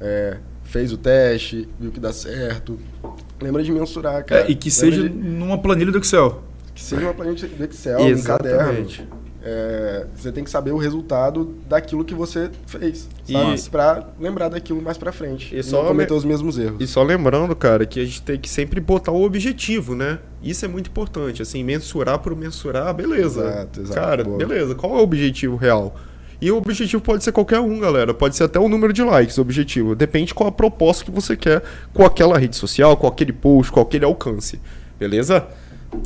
[0.01, 2.79] é, fez o teste, viu que dá certo.
[3.41, 4.43] Lembra de mensurar, cara.
[4.43, 6.43] É, e que Lembra seja de- numa planilha do Excel.
[6.75, 8.87] que seja uma planilha do Excel, um caderno.
[9.45, 13.55] É, você tem que saber o resultado daquilo que você fez, sabe?
[13.59, 15.53] E- Pra lembrar daquilo mais pra frente.
[15.55, 16.77] E E, só não cometer me- os mesmos erros.
[16.81, 20.21] E só lembrando, cara, que a gente tem que sempre botar o objetivo, né?
[20.43, 23.43] Isso é muito importante, assim, mensurar por mensurar, beleza.
[23.45, 24.39] Exato, exato, Cara, boa.
[24.39, 24.75] beleza.
[24.77, 25.97] Qual é o objetivo real?
[26.41, 28.13] E o objetivo pode ser qualquer um, galera.
[28.15, 29.95] Pode ser até o número de likes, o objetivo.
[29.95, 33.81] Depende qual a proposta que você quer com aquela rede social, com aquele post, com
[33.81, 34.61] aquele alcance.
[34.99, 35.45] Beleza?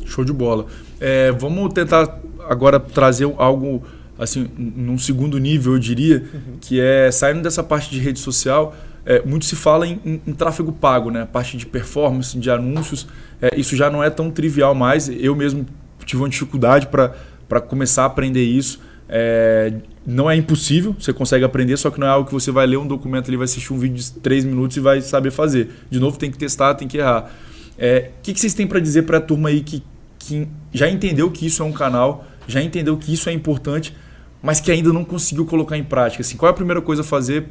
[0.05, 0.65] Show de bola.
[0.99, 3.83] É, vamos tentar agora trazer algo
[4.17, 6.57] assim num segundo nível, eu diria, uhum.
[6.59, 8.75] que é saindo dessa parte de rede social.
[9.05, 11.21] É, muito se fala em, em, em, tráfego pago, né?
[11.21, 13.07] A parte de performance, de anúncios.
[13.41, 15.07] É, isso já não é tão trivial mais.
[15.07, 15.65] Eu mesmo
[16.05, 18.81] tive uma dificuldade para começar a aprender isso.
[19.09, 19.73] É,
[20.05, 22.77] não é impossível, você consegue aprender, só que não é algo que você vai ler
[22.77, 25.69] um documento ali, vai assistir um vídeo de 3 minutos e vai saber fazer.
[25.89, 27.23] De novo, tem que testar, tem que errar.
[27.23, 27.29] O
[27.77, 29.83] é, que, que vocês têm para dizer para a turma aí que,
[30.19, 33.95] que já entendeu que isso é um canal, já entendeu que isso é importante,
[34.41, 36.21] mas que ainda não conseguiu colocar em prática?
[36.21, 37.47] Assim, qual é a primeira coisa a fazer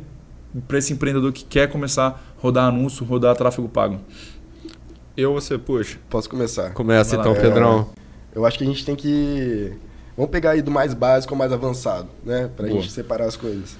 [0.66, 4.00] para esse empreendedor que quer começar a rodar anúncio, rodar tráfego pago?
[5.16, 5.98] Eu ou você, puxa?
[6.08, 6.70] Posso começar?
[6.72, 7.88] Começa então, Pedrão.
[8.34, 9.72] É, eu acho que a gente tem que
[10.16, 12.50] Vamos pegar aí do mais básico ao mais avançado, né?
[12.56, 12.80] Pra Boa.
[12.80, 13.76] gente separar as coisas.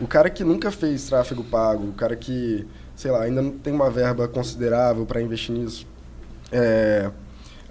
[0.00, 3.72] O cara que nunca fez tráfego pago, o cara que, sei lá, ainda não tem
[3.72, 5.86] uma verba considerável para investir nisso.
[6.50, 7.10] É,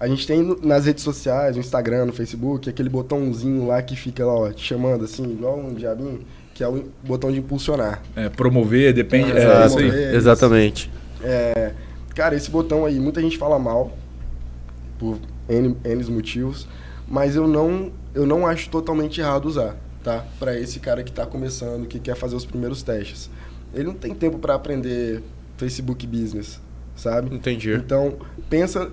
[0.03, 4.25] a gente tem nas redes sociais, no Instagram, no Facebook, aquele botãozinho lá que fica
[4.25, 6.19] lá, ó, te chamando assim, igual um diabinho,
[6.53, 8.03] que é o botão de impulsionar.
[8.13, 9.31] É, promover, depende.
[9.31, 10.13] É, é, isso aí.
[10.13, 10.91] Exatamente.
[11.23, 11.71] É,
[12.13, 13.97] cara, esse botão aí, muita gente fala mal,
[14.99, 16.67] por N, N motivos,
[17.07, 20.25] mas eu não eu não acho totalmente errado usar, tá?
[20.37, 23.29] Para esse cara que está começando, que quer fazer os primeiros testes.
[23.73, 25.23] Ele não tem tempo para aprender
[25.55, 26.59] Facebook Business,
[26.93, 27.33] sabe?
[27.33, 27.73] Entendi.
[27.73, 28.17] Então,
[28.49, 28.91] pensa,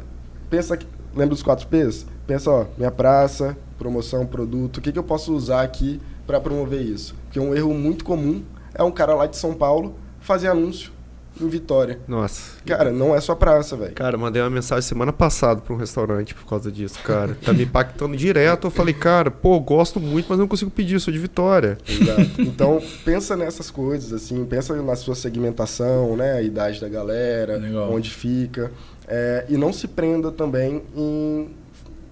[0.49, 0.79] pensa,
[1.15, 2.07] lembra dos 4 P's?
[2.27, 6.81] Pensa, ó, minha praça, promoção, produto, o que, que eu posso usar aqui para promover
[6.81, 7.15] isso?
[7.25, 8.43] Porque um erro muito comum
[8.75, 10.93] é um cara lá de São Paulo fazer anúncio
[11.41, 11.99] em Vitória.
[12.07, 12.57] Nossa.
[12.67, 13.95] Cara, não é sua praça, velho.
[13.95, 17.37] Cara, mandei uma mensagem semana passada pra um restaurante por causa disso, cara.
[17.43, 18.67] Tá me impactando direto.
[18.67, 21.79] Eu falei, cara, pô, gosto muito, mas não consigo pedir, sou de Vitória.
[21.89, 22.43] Exato.
[22.43, 26.33] Então, pensa nessas coisas, assim, pensa na sua segmentação, né?
[26.35, 27.93] A idade da galera, Legal.
[27.93, 28.71] onde fica.
[29.13, 31.51] É, e não se prenda também em,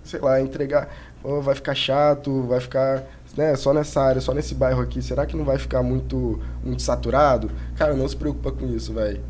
[0.03, 0.89] sei lá, entregar.
[1.23, 3.05] Oh, vai ficar chato, vai ficar
[3.37, 6.83] né, só nessa área, só nesse bairro aqui, será que não vai ficar muito, muito
[6.83, 7.51] saturado?
[7.77, 9.23] Cara, não se preocupa com isso, velho.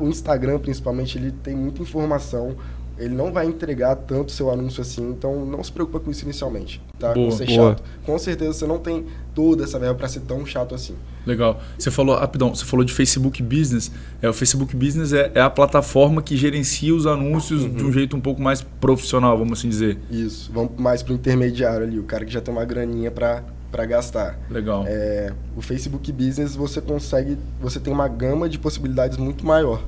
[0.00, 2.56] O Instagram, principalmente, ele tem muita informação.
[2.96, 6.80] Ele não vai entregar tanto seu anúncio assim, então não se preocupa com isso inicialmente,
[6.98, 7.12] tá?
[7.12, 7.70] Boa, com ser boa.
[7.70, 7.82] chato.
[8.04, 10.94] Com certeza você não tem toda essa verba para ser tão chato assim.
[11.26, 11.60] Legal.
[11.76, 13.90] Você falou, rapidão, você falou de Facebook Business.
[14.22, 17.74] É, o Facebook Business é, é a plataforma que gerencia os anúncios uhum.
[17.74, 19.98] de um jeito um pouco mais profissional, vamos assim dizer.
[20.10, 20.50] Isso.
[20.52, 23.42] Vamos mais para o intermediário ali, o cara que já tem uma graninha para
[23.74, 24.38] para gastar.
[24.48, 24.84] Legal.
[24.86, 29.82] É, o Facebook Business você consegue, você tem uma gama de possibilidades muito maior.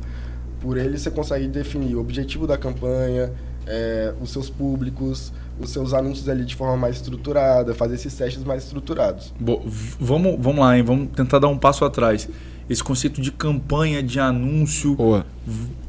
[0.67, 3.33] Por ele você consegue definir o objetivo da campanha,
[3.69, 8.43] é, os seus públicos, os seus anúncios ali de forma mais estruturada, fazer esses testes
[8.43, 9.33] mais estruturados.
[9.39, 9.63] Bo
[10.01, 10.83] vamos, vamos lá, hein?
[10.83, 12.29] vamos tentar dar um passo atrás.
[12.69, 15.25] Esse conceito de campanha, de anúncio, Boa.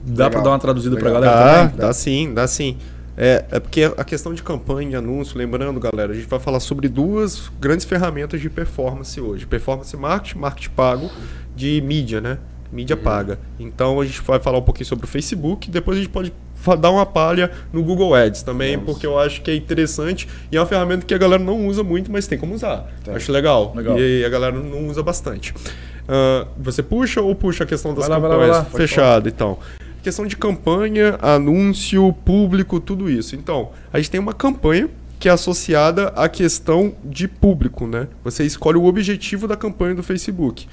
[0.05, 1.77] dá para dar uma traduzida para a galera dá, também?
[1.79, 2.77] Dá sim, dá sim.
[3.17, 6.59] É, é porque a questão de campanha, de anúncio, lembrando, galera, a gente vai falar
[6.59, 9.47] sobre duas grandes ferramentas de performance hoje.
[9.47, 11.09] Performance marketing, marketing pago,
[11.55, 12.37] de mídia, né?
[12.71, 13.01] Mídia uhum.
[13.01, 13.39] paga.
[13.59, 16.33] Então a gente vai falar um pouquinho sobre o Facebook, depois a gente pode
[16.79, 20.59] dar uma palha no Google Ads também, porque eu acho que é interessante e é
[20.59, 22.87] uma ferramenta que a galera não usa muito, mas tem como usar.
[23.03, 23.13] Tá.
[23.13, 23.73] Acho legal.
[23.75, 23.99] legal.
[23.99, 25.53] E a galera não usa bastante.
[25.53, 28.31] Uh, você puxa ou puxa a questão das vai campanhas?
[28.31, 28.77] Lá, vai lá, vai lá.
[28.77, 29.57] Fechado, então.
[30.01, 33.35] Questão de campanha, anúncio, público, tudo isso.
[33.35, 38.07] Então, a gente tem uma campanha que é associada à questão de público, né?
[38.23, 40.67] Você escolhe o objetivo da campanha do Facebook.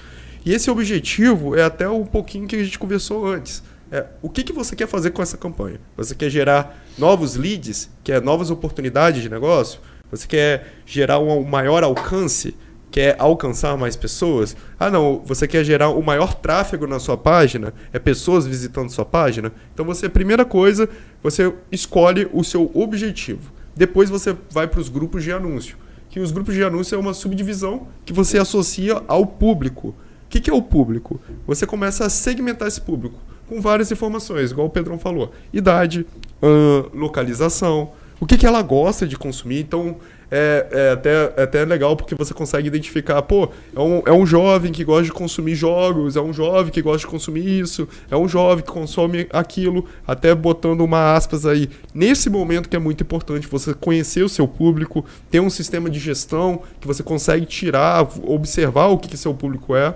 [0.44, 3.62] E esse objetivo é até um pouquinho que a gente conversou antes
[3.94, 5.80] é, o que, que você quer fazer com essa campanha?
[5.96, 9.80] Você quer gerar novos leads, quer novas oportunidades de negócio?
[10.10, 12.56] Você quer gerar um maior alcance?
[12.90, 14.56] Quer alcançar mais pessoas?
[14.78, 17.72] Ah, não, você quer gerar o maior tráfego na sua página?
[17.92, 19.52] É pessoas visitando sua página?
[19.72, 20.88] Então você, primeira coisa,
[21.22, 23.52] você escolhe o seu objetivo.
[23.76, 25.76] Depois você vai para os grupos de anúncio.
[26.08, 29.94] Que os grupos de anúncio é uma subdivisão que você associa ao público.
[30.34, 31.20] O que, que é o público?
[31.46, 35.30] Você começa a segmentar esse público com várias informações, igual o Pedrão falou.
[35.52, 36.04] Idade,
[36.42, 39.60] uh, localização, o que, que ela gosta de consumir.
[39.60, 39.96] Então,
[40.30, 44.26] é, é, até, é até legal porque você consegue identificar, pô, é um, é um
[44.26, 48.16] jovem que gosta de consumir jogos, é um jovem que gosta de consumir isso, é
[48.16, 51.70] um jovem que consome aquilo, até botando uma aspas aí.
[51.94, 56.00] Nesse momento que é muito importante você conhecer o seu público, ter um sistema de
[56.00, 59.94] gestão que você consegue tirar, observar o que, que seu público é.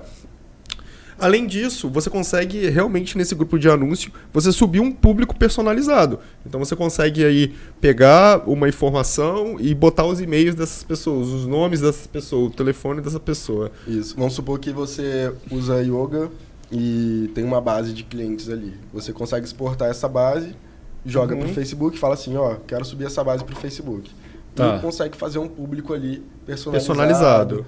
[1.18, 6.20] Além disso, você consegue realmente nesse grupo de anúncio, você subir um público personalizado.
[6.46, 11.80] Então você consegue aí pegar uma informação e botar os e-mails dessas pessoas, os nomes
[11.80, 13.70] dessas pessoas, o telefone dessa pessoa.
[13.86, 14.14] Isso.
[14.16, 16.30] Vamos supor que você usa yoga
[16.70, 18.74] e tem uma base de clientes ali.
[18.92, 20.54] Você consegue exportar essa base,
[21.04, 21.40] joga Uhum.
[21.40, 24.10] para o Facebook e fala assim, ó, quero subir essa base para o Facebook.
[24.54, 24.76] Tá.
[24.76, 26.94] E consegue fazer um público ali personalizado.
[26.94, 27.66] Personalizado.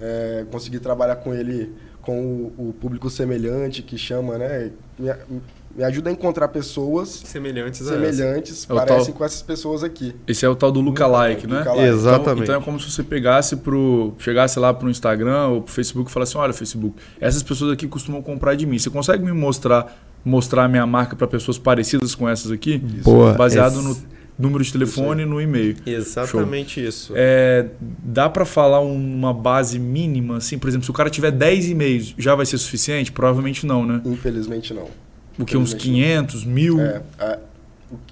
[0.00, 1.72] é, conseguir trabalhar com ele,
[2.08, 4.70] com o, o público semelhante que chama, né?
[4.98, 5.12] Me,
[5.76, 10.14] me ajuda a encontrar pessoas Semelhantes a semelhantes, É parecem tal- com essas pessoas aqui.
[10.26, 11.58] Esse é o tal do lookalike, né?
[11.58, 11.84] Lookalike.
[11.84, 11.94] essa.
[11.94, 12.30] Exatamente.
[12.30, 14.14] Então, então é como se você pegasse pro.
[14.18, 18.22] chegasse lá pro Instagram ou pro Facebook e falasse, olha, Facebook, essas pessoas aqui costumam
[18.22, 18.78] comprar de mim.
[18.78, 19.94] Você consegue me mostrar
[20.24, 22.78] mostrar a minha marca para pessoas parecidas com essas aqui?
[22.78, 23.34] Boa.
[23.34, 25.76] Baseado Esse- no número de telefone e no e-mail.
[25.84, 27.12] Exatamente isso.
[27.16, 27.66] É,
[28.04, 32.14] dá para falar uma base mínima, assim, por exemplo, se o cara tiver 10 e-mails,
[32.16, 33.10] já vai ser suficiente?
[33.12, 34.00] Provavelmente não, né?
[34.04, 34.88] Infelizmente não.
[35.38, 35.56] O que?
[35.56, 37.38] Uns Infelizmente 500, mil, É, a-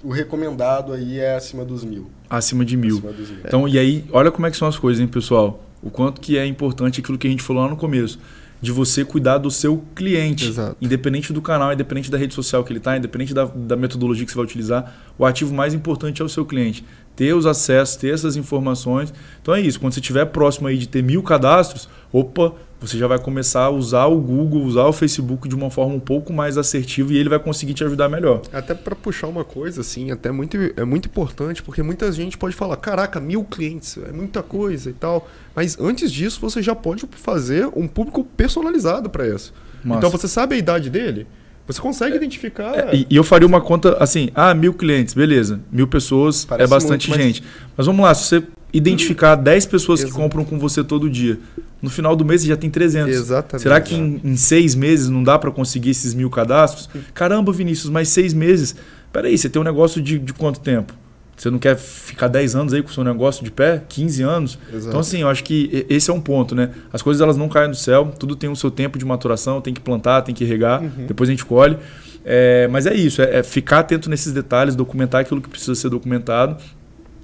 [0.03, 2.09] o, recomendado aí é acima dos mil.
[2.29, 2.97] acima de mil.
[2.97, 3.39] Acima dos mil.
[3.45, 5.63] Então, e aí, olha como é que são as coisas, hein, pessoal?
[5.81, 8.19] O quanto que é importante aquilo que a gente falou lá no começo.
[8.61, 10.47] De você cuidar do seu cliente.
[10.47, 10.77] Exato.
[10.81, 14.31] Independente do canal, independente da rede social que ele está, independente da, da metodologia que
[14.31, 16.83] você vai utilizar, o ativo mais importante é o seu cliente.
[17.15, 19.13] Ter os acessos, ter essas informações.
[19.41, 19.79] Então é isso.
[19.79, 23.69] Quando você estiver próximo aí de ter mil cadastros, opa, você já vai começar a
[23.69, 27.29] usar o Google, usar o Facebook de uma forma um pouco mais assertiva e ele
[27.29, 28.41] vai conseguir te ajudar melhor.
[28.53, 32.55] Até para puxar uma coisa, assim, até muito, é muito importante, porque muita gente pode
[32.55, 35.27] falar, caraca, mil clientes, é muita coisa e tal.
[35.55, 39.53] Mas antes disso, você já pode fazer um público personalizado para isso.
[39.83, 39.97] Massa.
[39.97, 41.25] Então você sabe a idade dele,
[41.65, 42.77] você consegue identificar.
[42.77, 45.59] É, e, eu faria uma conta assim, ah, mil clientes, beleza.
[45.71, 47.43] Mil pessoas é Parece bastante muito, mas- gente.
[47.75, 50.21] Mas vamos lá, se você identificar 10 pessoas que Exato.
[50.21, 51.39] compram com você todo dia,
[51.81, 53.13] no final do mês você já tem 300.
[53.15, 53.63] Exatamente.
[53.63, 56.89] Será que em, em seis meses não dá para conseguir esses mil cadastros?
[57.13, 58.75] Caramba, Vinícius, mais seis meses.
[59.13, 60.93] Peraí, você tem um negócio de, de quanto tempo?
[61.35, 63.83] Você não quer ficar 10 anos aí com o seu negócio de pé?
[63.87, 64.57] 15 anos?
[64.73, 64.87] Exato.
[64.87, 66.71] Então, assim, eu acho que esse é um ponto, né?
[66.91, 69.71] As coisas elas não caem do céu, tudo tem o seu tempo de maturação, tem
[69.71, 71.05] que plantar, tem que regar, Uhum.
[71.07, 71.77] depois a gente colhe.
[72.25, 75.89] É, mas é isso, é, é ficar atento nesses detalhes, documentar aquilo que precisa ser
[75.89, 76.57] documentado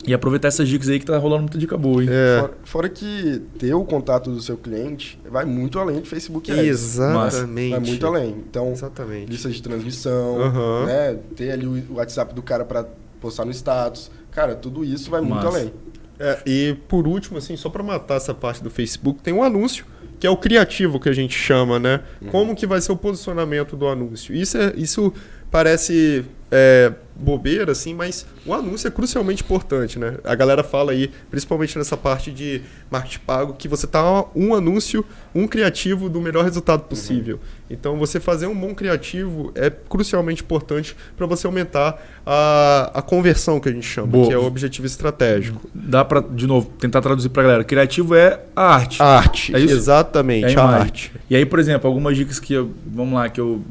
[0.06, 2.10] e aproveitar essas dicas aí que tá rolando muita dica boa, hein?
[2.12, 6.52] É, Fora, fora que ter o contato do seu cliente vai muito além de Facebook
[6.52, 6.62] Ads.
[6.68, 7.72] exatamente.
[7.72, 8.30] Vai muito além.
[8.50, 9.32] Então, Exatamente.
[9.32, 10.86] lista de transmissão, Aham.
[10.86, 11.18] né?
[11.36, 12.86] Ter ali o WhatsApp do cara para
[13.22, 14.12] postar no status.
[14.32, 15.72] Cara, tudo isso vai muito além.
[16.20, 19.86] É, e por último, assim, só para matar essa parte do Facebook, tem um anúncio
[20.20, 22.02] que é o criativo que a gente chama, né?
[22.32, 24.34] Como que vai ser o posicionamento do anúncio?
[24.34, 25.12] Isso, é, isso
[25.52, 30.15] parece é, bobeira, assim, mas o anúncio é crucialmente importante, né?
[30.23, 35.06] A galera fala aí, principalmente nessa parte de marketing pago, que você tá um anúncio,
[35.34, 37.39] um criativo do melhor resultado possível.
[37.69, 43.60] Então, você fazer um bom criativo é crucialmente importante para você aumentar a, a conversão
[43.60, 44.27] que a gente chama, Boa.
[44.27, 45.62] que é o objetivo estratégico.
[45.73, 47.63] Dá pra, de novo, tentar traduzir pra galera.
[47.63, 49.01] Criativo é a arte.
[49.01, 49.73] Arte, É isso?
[49.73, 51.12] exatamente, É a a arte.
[51.29, 53.62] E aí, por exemplo, algumas dicas que eu, vamos lá, que eu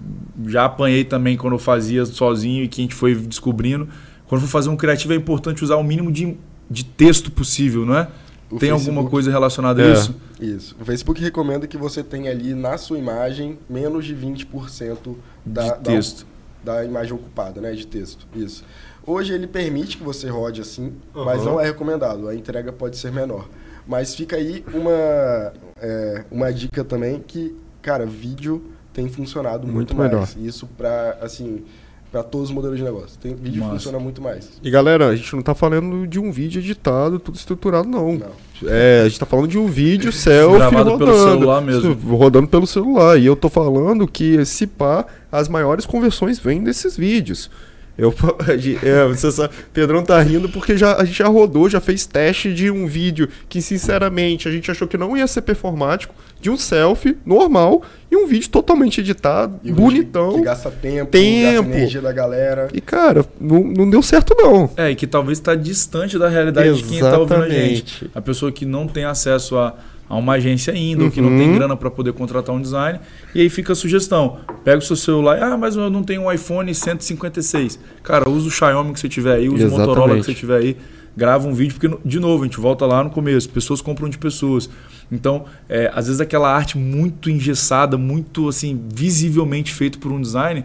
[0.46, 3.88] já apanhei também quando eu fazia sozinho e que a gente foi descobrindo.
[4.26, 6.36] Quando for fazer um criativo é importante usar o mínimo de,
[6.70, 8.08] de texto possível, não é?
[8.50, 9.92] O Tem alguma Facebook- coisa relacionada a É.
[9.92, 10.14] isso?
[10.40, 10.76] Isso.
[10.80, 15.68] O Facebook recomenda que você tenha ali na sua imagem menos de 20% da, de
[15.68, 16.26] da- texto.
[16.64, 17.72] da imagem ocupada, né?
[17.72, 18.26] De texto.
[18.34, 18.64] Isso.
[19.06, 21.24] Hoje ele permite que você rode assim, Aham.
[21.24, 22.28] mas não é recomendado.
[22.28, 23.48] A entrega pode ser menor.
[23.86, 29.96] Mas fica aí uma, é, uma dica também que, cara, vídeo tem funcionado muito, Muito
[29.96, 30.10] mais.
[30.10, 30.28] melhor.
[30.48, 31.64] Isso para assim,
[32.12, 33.18] para todos os modelos de negócio.
[33.18, 33.72] Tem, vídeo Massa.
[33.72, 34.50] funciona muito mais.
[34.62, 38.18] E galera, a gente não tá falando de um vídeo editado, tudo estruturado, não.
[38.18, 38.68] Não.
[38.68, 41.10] É, a gente tá falando de um vídeo selfie Gravado rodando.
[41.10, 41.94] pelo celular mesmo.
[42.16, 43.18] Rodando pelo celular.
[43.18, 47.50] E eu tô falando que esse pá, as maiores conversões vêm desses vídeos.
[47.96, 48.14] Eu,
[48.82, 52.52] é, você sabe, Pedrão tá rindo porque já, a gente já rodou, já fez teste
[52.52, 56.56] de um vídeo que, sinceramente, a gente achou que não ia ser performático, de um
[56.56, 60.34] selfie normal e um vídeo totalmente editado, E bonitão.
[60.34, 61.62] Que gasta tempo, Tempo.
[61.62, 62.68] gasta energia da galera.
[62.72, 64.68] E, cara, não, não deu certo, não.
[64.76, 68.04] É, e que talvez está distante da realidade de quem está ouvindo a gente.
[68.04, 68.10] Exatamente.
[68.14, 69.74] A pessoa que não tem acesso a,
[70.12, 71.38] a uma agência ainda, ou que não Uhum.
[71.38, 73.00] tem grana para poder contratar um design.
[73.34, 74.40] E aí fica a sugestão.
[74.62, 77.78] Pega o seu celular, ah, mas eu não tenho um iPhone 156.
[78.02, 80.24] Cara, usa o Xiaomi que você tiver aí, usa o Motorola que Exatamente.
[80.26, 80.76] você tiver aí.
[81.16, 83.48] Grava um vídeo, porque, de novo, a gente volta lá no começo.
[83.48, 84.68] Pessoas compram de pessoas.
[85.10, 90.62] Então, é, às vezes aquela arte muito engessada, muito, assim, visivelmente feito por um design,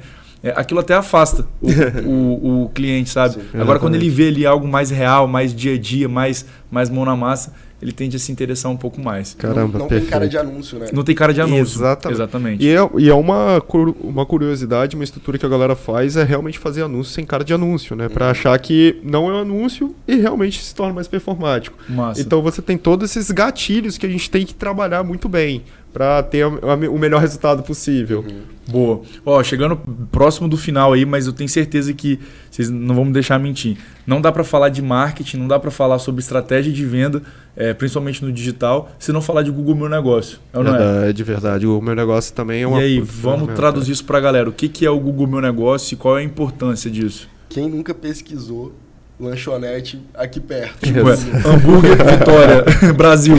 [0.47, 1.69] é, aquilo até afasta o,
[2.05, 3.35] o, o cliente, sabe?
[3.35, 6.89] Sim, Agora, quando ele vê ali algo mais real, mais dia a dia, mais, mais
[6.89, 9.35] mão na massa, ele tende a se interessar um pouco mais.
[9.35, 10.87] Caramba, não, não tem cara de anúncio, né?
[10.91, 11.77] Não tem cara de anúncio.
[11.77, 12.17] Exatamente.
[12.17, 12.65] Exatamente.
[12.65, 13.61] E é, e é uma,
[14.01, 17.53] uma curiosidade, uma estrutura que a galera faz é realmente fazer anúncio sem cara de
[17.53, 18.09] anúncio, né?
[18.09, 21.77] Pra achar que não é um anúncio e realmente se torna mais performático.
[21.87, 22.19] Massa.
[22.19, 25.63] Então você tem todos esses gatilhos que a gente tem que trabalhar muito bem
[25.97, 28.23] pra ter a- a- o melhor resultado possível.
[28.69, 29.01] Boa.
[29.25, 29.75] Ó, chegando
[30.11, 32.19] próximo do final aí, mas eu tenho certeza que
[32.51, 33.77] vocês não vão me deixar mentir.
[34.05, 37.23] Não dá pra falar de marketing, não dá pra falar sobre estratégia de venda,
[37.55, 40.37] é, principalmente no digital, se não falar de Google Meu Negócio.
[40.53, 40.77] É não é?
[40.77, 41.65] Verdade, verdade.
[41.67, 42.79] O meu negócio também é E uma.
[42.79, 44.47] aí, puta vamos traduzir isso pra galera.
[44.47, 47.27] O que, que é o Google Meu Negócio e qual é a importância disso?
[47.49, 48.71] Quem nunca pesquisou
[49.19, 50.85] lanchonete aqui perto?
[50.85, 51.13] Tipo, é,
[51.47, 52.63] hambúrguer, Vitória,
[52.95, 53.35] Brasil.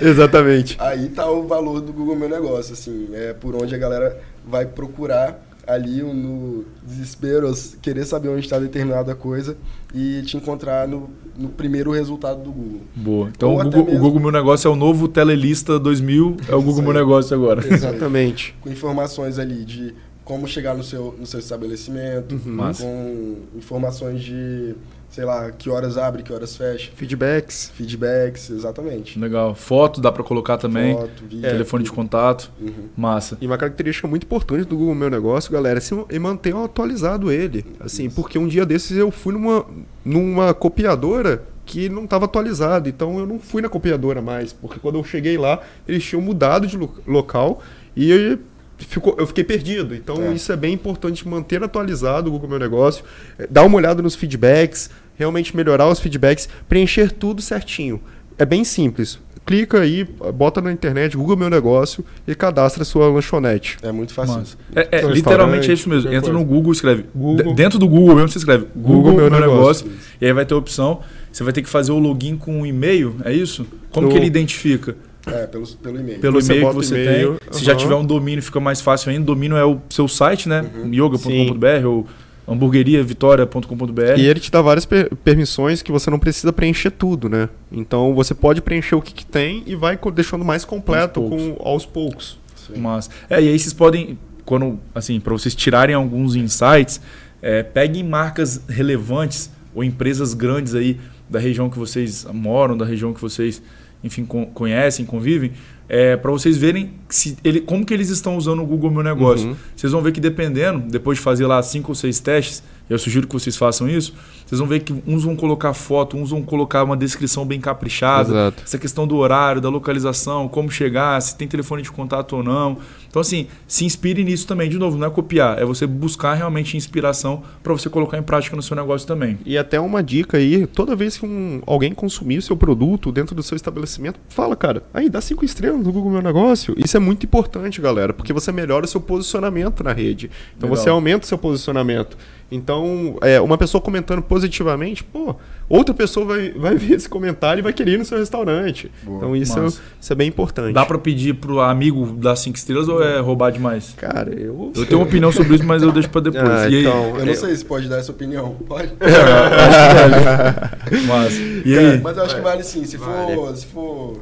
[0.00, 0.76] Exatamente.
[0.80, 4.66] Aí tá o valor do Google Meu Negócio, assim, é por onde a galera vai
[4.66, 9.56] procurar ali no desespero, querer saber onde está determinada coisa
[9.94, 12.80] e te encontrar no, no primeiro resultado do Google.
[12.96, 13.28] Boa.
[13.36, 16.62] Então o Google, o mesmo- Google Meu Negócio é o novo Telelista 2000, é o
[16.62, 16.92] Google Meu.
[16.94, 17.62] Negócio agora.
[17.72, 18.54] Exatamente.
[18.60, 19.94] Com informações ali de
[20.30, 22.72] como chegar no seu, no seu estabelecimento, Uhum.
[22.78, 24.76] Com informações de,
[25.08, 27.72] sei lá, que horas abre, que horas fecha, Feedbacks.
[27.74, 29.18] feedbacks, exatamente.
[29.18, 29.56] Legal.
[29.56, 30.94] Foto dá pra colocar também.
[30.94, 31.40] Foto, vídeo.
[31.42, 32.48] Telefone de contato.
[32.60, 32.88] Uhum.
[32.96, 33.36] Massa.
[33.40, 37.66] E uma característica muito importante do Google Meu Negócio, galera, é se manter atualizado ele.
[37.80, 39.66] Assim, porque um dia desses eu fui numa,
[40.04, 44.96] numa copiadora que não estava atualizado, então eu não fui na copiadora mais, porque quando
[44.98, 47.62] eu cheguei lá, eles tinham mudado de lo- local
[47.94, 48.38] e eu,
[48.86, 49.94] ficou, eu fiquei perdido.
[49.94, 50.32] Então É.
[50.32, 53.04] isso é bem importante manter atualizado o Google Meu Negócio,
[53.38, 58.00] eh, dar uma olhada nos feedbacks, realmente melhorar os feedbacks, preencher tudo certinho.
[58.38, 59.18] É bem simples.
[59.46, 63.78] Clica aí, bota na internet Google Meu Negócio e cadastra a sua lanchonete.
[63.82, 64.36] É muito fácil.
[64.36, 64.56] Massa.
[64.76, 66.12] É, é, Um literalmente é isso mesmo.
[66.12, 66.44] Entra no.
[66.44, 67.06] Google, escreve.
[67.14, 67.54] Google.
[67.54, 69.86] Dentro do Google mesmo você escreve Google, Google meu, Meu negócio.
[69.86, 70.16] Negócio.
[70.20, 71.00] E aí vai ter a opção.
[71.32, 73.66] Você vai ter que fazer o login com o e-mail, é isso?
[73.90, 74.94] Como que Eu- ele identifica?
[75.26, 76.20] É, pelo, pelo e-mail.
[76.20, 77.58] Pelo Você e-mail que você e-mail, tem.
[77.58, 79.22] Se já tiver um domínio, fica mais fácil ainda.
[79.22, 80.64] O domínio é o seu site, né?
[80.74, 80.92] Uhum.
[80.92, 82.06] yoga.com.br ou
[82.48, 84.18] hamburgueriavitória.com.br.
[84.18, 87.48] E ele te dá várias per- permissões que você não precisa preencher tudo, né?
[87.70, 91.56] Então você pode preencher o que, que tem e vai deixando mais completo Aos com,
[91.60, 92.38] aos poucos.
[92.76, 97.00] Mas, é, e aí vocês podem, quando, assim, para vocês tirarem alguns insights,
[97.42, 103.12] é, peguem marcas relevantes ou empresas grandes aí da região que vocês moram, da região
[103.12, 103.62] que vocês,
[104.02, 105.52] enfim, con- conhecem, convivem,
[105.88, 109.48] é, para vocês verem se ele, como que eles estão usando o Google Meu Negócio.
[109.48, 109.56] Uhum.
[109.76, 113.26] Vocês vão ver que dependendo, depois de fazer lá cinco ou seis testes, eu sugiro
[113.26, 114.12] que vocês façam isso,
[114.44, 118.30] vocês vão ver que uns vão colocar foto, uns vão colocar uma descrição bem caprichada,
[118.30, 118.62] Exato.
[118.64, 122.78] essa questão do horário, da localização, como chegar, se tem telefone de contato ou não.
[123.08, 124.68] Então, assim, se inspire nisso também.
[124.68, 128.56] De novo, não é copiar, é você buscar realmente inspiração para você colocar em prática
[128.56, 129.38] no seu negócio também.
[129.46, 133.36] E até uma dica aí, toda vez que um, alguém consumir o seu produto dentro
[133.36, 136.74] do seu estabelecimento, fala, cara, aí dá cinco estrelas no Google Meu Negócio.
[136.76, 140.30] Isso é muito importante, galera, porque você melhora o seu posicionamento na rede.
[140.56, 140.82] Então Legal.
[140.84, 142.16] você aumenta o seu posicionamento.
[142.52, 145.36] Então, é, uma pessoa comentando positivamente, pô,
[145.68, 148.90] outra pessoa vai, vai ver esse comentário e vai querer ir no seu restaurante.
[149.04, 149.18] Boa.
[149.18, 149.66] então isso é,
[150.00, 150.74] isso é bem importante.
[150.74, 153.94] Dá para pedir pro amigo dar cinco estrelas ou é roubar demais?
[153.96, 154.72] Cara, eu.
[154.74, 156.50] Eu tenho uma opinião sobre isso, mas eu deixo para depois.
[156.50, 156.80] Ah, e aí?
[156.80, 158.56] então, Eu não é- sei se pode dar essa opinião.
[158.66, 158.90] Pode?
[161.06, 161.34] Mas,
[161.64, 162.00] e aí?
[162.00, 162.84] Mas eu acho que vale sim.
[162.84, 163.34] Se Vale.
[163.34, 164.16] for, se for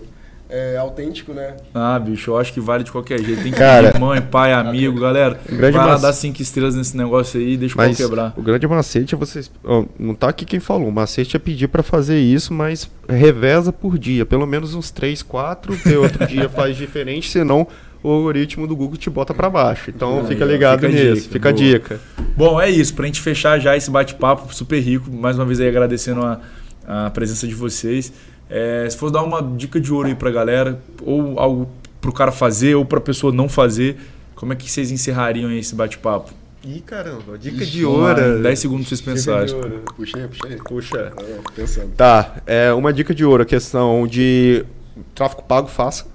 [0.50, 1.56] é, autêntico, né?
[1.74, 3.42] Ah, bicho, eu acho que vale de qualquer jeito.
[3.42, 5.38] Tem que Cara, pedir mãe, pai, amigo, galera.
[5.46, 8.32] grande vai lá dar cinco estrelas nesse negócio aí e deixa o pau Mas quebrar.
[8.36, 9.50] o grande macete é vocês.
[9.64, 10.88] ó, não tá aqui quem falou.
[10.88, 14.24] O macete é pedir pra fazer isso, mas reveza por dia.
[14.24, 15.74] Pelo menos uns 3, 4.
[15.76, 17.66] Porque outro dia faz diferente, senão
[18.02, 19.90] o algoritmo do Google te bota pra baixo.
[19.90, 21.14] Então Aí, fica ligado fica a nisso.
[21.22, 21.64] dica, fica a boa.
[21.64, 22.00] dica.
[22.36, 22.94] Bom, é isso.
[22.94, 26.40] Pra gente fechar já esse bate-papo super rico, mais uma vez aí agradecendo a,
[26.86, 28.12] a presença de vocês.
[28.50, 31.68] É, se fosse dar uma dica de ouro aí pra galera, ou algo
[32.00, 33.98] pro cara fazer, ou pra pessoa não fazer,
[34.34, 36.32] como é que vocês encerrariam aí esse bate-papo?
[36.64, 38.38] Ih, caramba, dica Ixi, de ouro.
[38.38, 39.54] em 10 segundos pra vocês pensarem.
[39.96, 40.56] Puxa aí, puxa aí.
[40.56, 41.12] Puxa.
[41.16, 41.92] Ah, pensando.
[41.94, 44.64] Tá, é uma dica de ouro, a questão de
[45.14, 46.06] tráfego pago faça.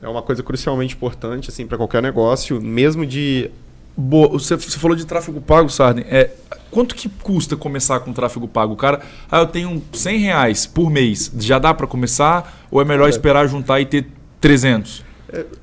[0.00, 3.50] É uma coisa crucialmente importante assim para qualquer negócio, mesmo de
[3.96, 6.04] Boa, você, você falou de tráfego pago, Sarden.
[6.08, 6.30] É,
[6.70, 8.72] quanto que custa começar com tráfego pago?
[8.72, 9.00] O cara,
[9.30, 11.30] ah, eu tenho 100 reais por mês.
[11.38, 12.66] Já dá pra começar?
[12.70, 14.06] Ou é melhor esperar juntar e ter
[14.40, 15.04] 300?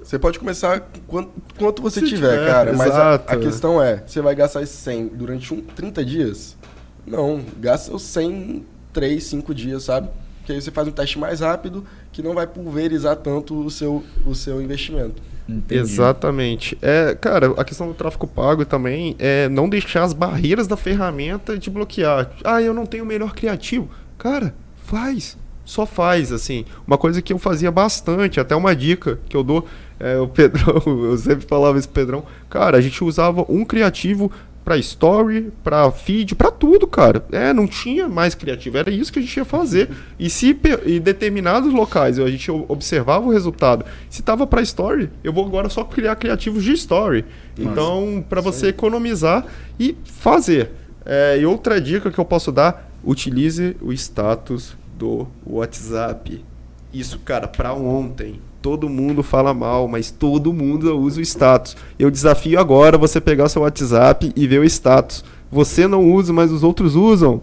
[0.03, 2.73] Você pode começar com quanto, quanto você tiver, tiver, cara.
[2.73, 6.57] Mas a, a questão é, você vai gastar esse 100 durante um, 30 dias?
[7.05, 10.09] Não, gasta os 100 3, 5 dias, sabe?
[10.49, 14.03] porque aí você faz um teste mais rápido que não vai pulverizar tanto o seu,
[14.25, 15.21] o seu investimento.
[15.47, 15.81] Entendi.
[15.81, 16.77] Exatamente.
[16.81, 21.57] É, cara, a questão do tráfego pago também é não deixar as barreiras da ferramenta
[21.57, 22.29] de bloquear.
[22.43, 23.89] Ah, eu não tenho o melhor criativo.
[24.17, 24.53] Cara,
[24.85, 25.37] faz.
[25.65, 26.65] Só faz, assim.
[26.85, 29.67] Uma coisa que eu fazia bastante, até uma dica que eu dou,
[29.99, 32.25] é, o Pedrão, eu sempre falava isso pro Pedrão.
[32.49, 34.31] Cara, a gente usava um criativo
[34.69, 37.25] pra story, pra feed, pra tudo, cara.
[37.31, 39.89] É, não tinha mais criativo, era isso que a gente ia fazer.
[40.19, 40.55] E se
[40.85, 45.69] em determinados locais a gente observava o resultado, se tava pra story, eu vou agora
[45.69, 47.25] só criar criativos de story.
[47.57, 49.43] Então, pra você economizar
[49.79, 50.69] e fazer.
[51.03, 56.45] É, e outra dica que eu posso dar, utilize o status do WhatsApp.
[56.93, 58.39] Isso, cara, pra ontem.
[58.61, 61.77] Todo mundo fala mal, mas todo mundo usa o status.
[61.97, 65.23] Eu desafio agora você pegar seu WhatsApp e ver o status.
[65.51, 67.41] Você não usa, mas os outros usam.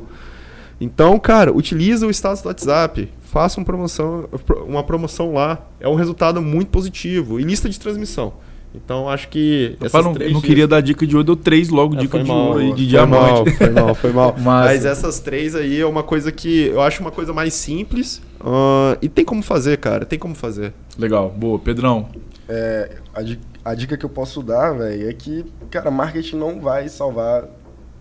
[0.81, 3.09] Então, cara, utiliza o status do WhatsApp.
[3.23, 4.29] Faça uma promoção,
[4.67, 5.59] uma promoção lá.
[5.81, 7.41] É um resultado muito positivo.
[7.41, 8.35] E lista de transmissão.
[8.75, 9.75] Então, acho que.
[9.81, 12.19] Essas não, três não dicas- queria dar dica de ouro, deu três logo, é, dica
[12.19, 13.33] de mal, ouro de foi diamante.
[13.33, 14.37] Mal, foi mal, foi mal.
[14.39, 14.67] Massa.
[14.69, 18.21] Mas essas três aí é uma coisa que eu acho uma coisa mais simples.
[18.47, 20.05] Ah, e tem como fazer, cara.
[20.07, 20.73] Tem como fazer.
[20.99, 21.59] Legal, boa.
[21.59, 22.09] Pedrão,
[22.49, 26.89] É, a, a dica que eu posso dar, velho, é que, cara, marketing não vai
[26.89, 27.45] salvar.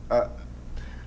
[0.10, 0.30] a-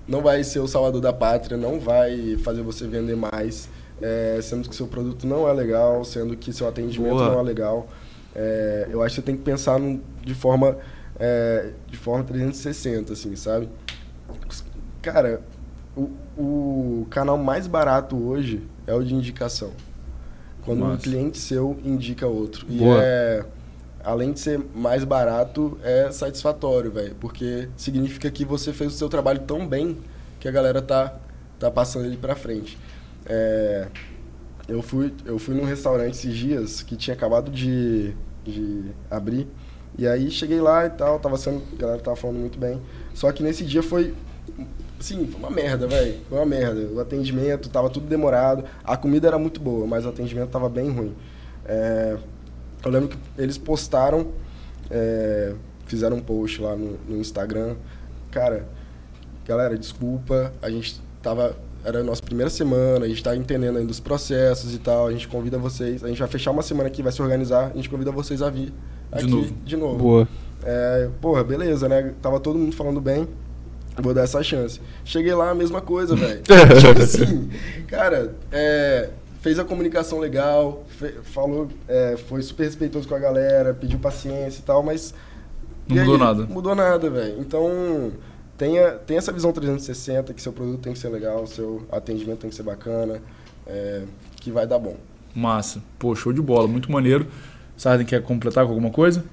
[0.09, 3.69] não vai ser o salvador da pátria, não vai fazer você vender mais,
[4.01, 7.31] é, sendo que seu produto não é legal, sendo que seu atendimento Boa.
[7.33, 7.87] não é legal.
[8.35, 10.77] É, eu acho que você tem que pensar num- de forma
[11.21, 13.69] é, de forma 360, assim, sabe?
[15.03, 15.41] Cara,
[15.97, 19.71] o, o canal mais barato hoje é o de indicação.
[20.65, 21.03] Quando um Massa.
[21.03, 22.67] cliente seu indica outro.
[22.69, 23.01] E Boa.
[23.03, 23.45] é,
[24.03, 27.15] além de ser mais barato, é satisfatório, velho.
[27.21, 29.99] Porque significa que você fez o seu trabalho tão bem
[30.41, 31.15] que a galera tá,
[31.59, 32.79] tá passando ele pra frente.
[33.27, 33.89] É,
[34.67, 38.15] eu, fui, eu fui num restaurante esses dias que tinha acabado de,
[38.45, 39.47] de abrir.
[39.99, 41.63] E aí cheguei lá e tal, tava sendo.
[41.75, 42.81] A galera tava falando muito bem.
[43.13, 44.15] Só que nesse dia foi.
[45.01, 46.17] Sim, foi uma merda, velho.
[46.29, 46.81] Foi uma merda.
[46.93, 48.65] O atendimento tava tudo demorado.
[48.83, 51.15] A comida era muito boa, mas o atendimento tava bem ruim.
[51.65, 52.17] É,
[52.85, 54.29] eu lembro que eles postaram,
[54.91, 55.55] é,
[55.87, 57.77] fizeram um post lá no, no Instagram.
[58.31, 58.67] Cara,
[59.47, 61.57] galera, desculpa, a gente tava.
[61.85, 65.07] Era a nossa primeira semana, a gente tá entendendo ainda os processos e tal.
[65.07, 66.03] A gente convida vocês.
[66.03, 67.71] A gente vai fechar uma semana aqui, vai se organizar.
[67.73, 68.73] A gente convida vocês a vir
[69.13, 69.55] aqui novo.
[69.65, 69.97] de novo.
[69.97, 70.29] Boa.
[70.65, 72.15] É, porra, beleza, né?
[72.21, 73.29] Tava todo mundo falando bem.
[74.01, 74.81] Vou dar essa chance.
[75.05, 76.41] Cheguei lá, a mesma coisa, velho.
[76.47, 77.51] tipo assim,
[77.89, 83.75] cara, é, fez a comunicação legal, fe- falou, é, foi super respeitoso com a galera,
[83.75, 85.13] pediu paciência e tal, mas.
[85.89, 86.47] Não mudou nada.
[86.47, 87.37] Mudou nada, velho.
[87.41, 88.13] Então,
[88.57, 92.51] tenha, tenha essa visão 360, que seu produto tem que ser legal, seu atendimento tem
[92.51, 93.21] que ser bacana,
[93.67, 94.03] é,
[94.37, 94.97] que vai dar bom.
[95.35, 95.83] massa.
[95.99, 97.27] Pô, show de bola, muito maneiro.
[97.77, 99.25] Sarden quer completar com alguma coisa?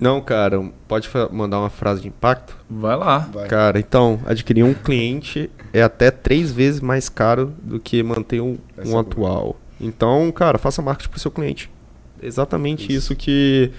[0.00, 2.56] Não, cara, pode mandar uma frase de impacto?
[2.70, 3.18] Vai lá.
[3.18, 3.48] Vai.
[3.48, 8.50] Cara, então, adquirir um cliente é até três vezes mais caro do que manter um,
[8.50, 9.00] um é boa.
[9.00, 9.56] atual.
[9.80, 11.70] Então, cara, faça marketing pro seu cliente.
[12.22, 13.12] Exatamente Isso.
[13.12, 13.70] isso, que,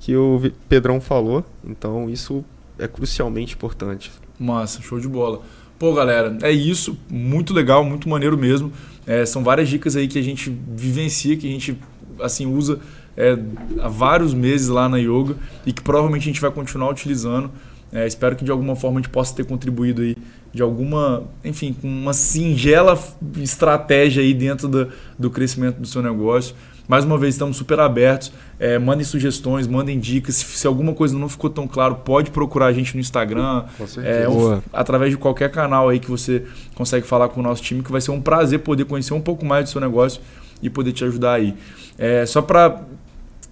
[0.00, 1.44] que o Pedrão falou.
[1.64, 2.44] Então, isso
[2.78, 4.10] é crucialmente importante.
[4.38, 5.40] Massa, show de bola.
[5.78, 6.98] Pô, galera, é isso.
[7.10, 8.72] Muito legal, muito maneiro mesmo.
[9.06, 11.78] É, são várias dicas aí que a gente vivencia, que a gente
[12.20, 12.78] assim usa
[13.16, 13.38] é,
[13.80, 15.36] há vários meses lá na yoga
[15.66, 17.50] e que provavelmente a gente vai continuar utilizando.
[17.92, 20.16] É, espero que de alguma forma a gente possa ter contribuído aí
[20.52, 22.98] de alguma, enfim, com uma singela
[23.36, 24.88] estratégia aí dentro do,
[25.18, 26.54] do crescimento do seu negócio.
[26.88, 28.32] Mais uma vez, estamos super abertos.
[28.58, 30.36] É, mandem sugestões, mandem dicas.
[30.36, 33.86] Se, se alguma coisa não ficou tão claro, pode procurar a gente no Instagram, Com
[33.86, 34.16] certeza.
[34.16, 34.64] é, Boa.
[34.72, 36.44] através de qualquer canal aí que você
[36.74, 39.44] consegue falar com o nosso time, que vai ser um prazer poder conhecer um pouco
[39.44, 40.20] mais do seu negócio
[40.60, 41.54] e poder te ajudar aí.
[41.98, 42.82] É, só para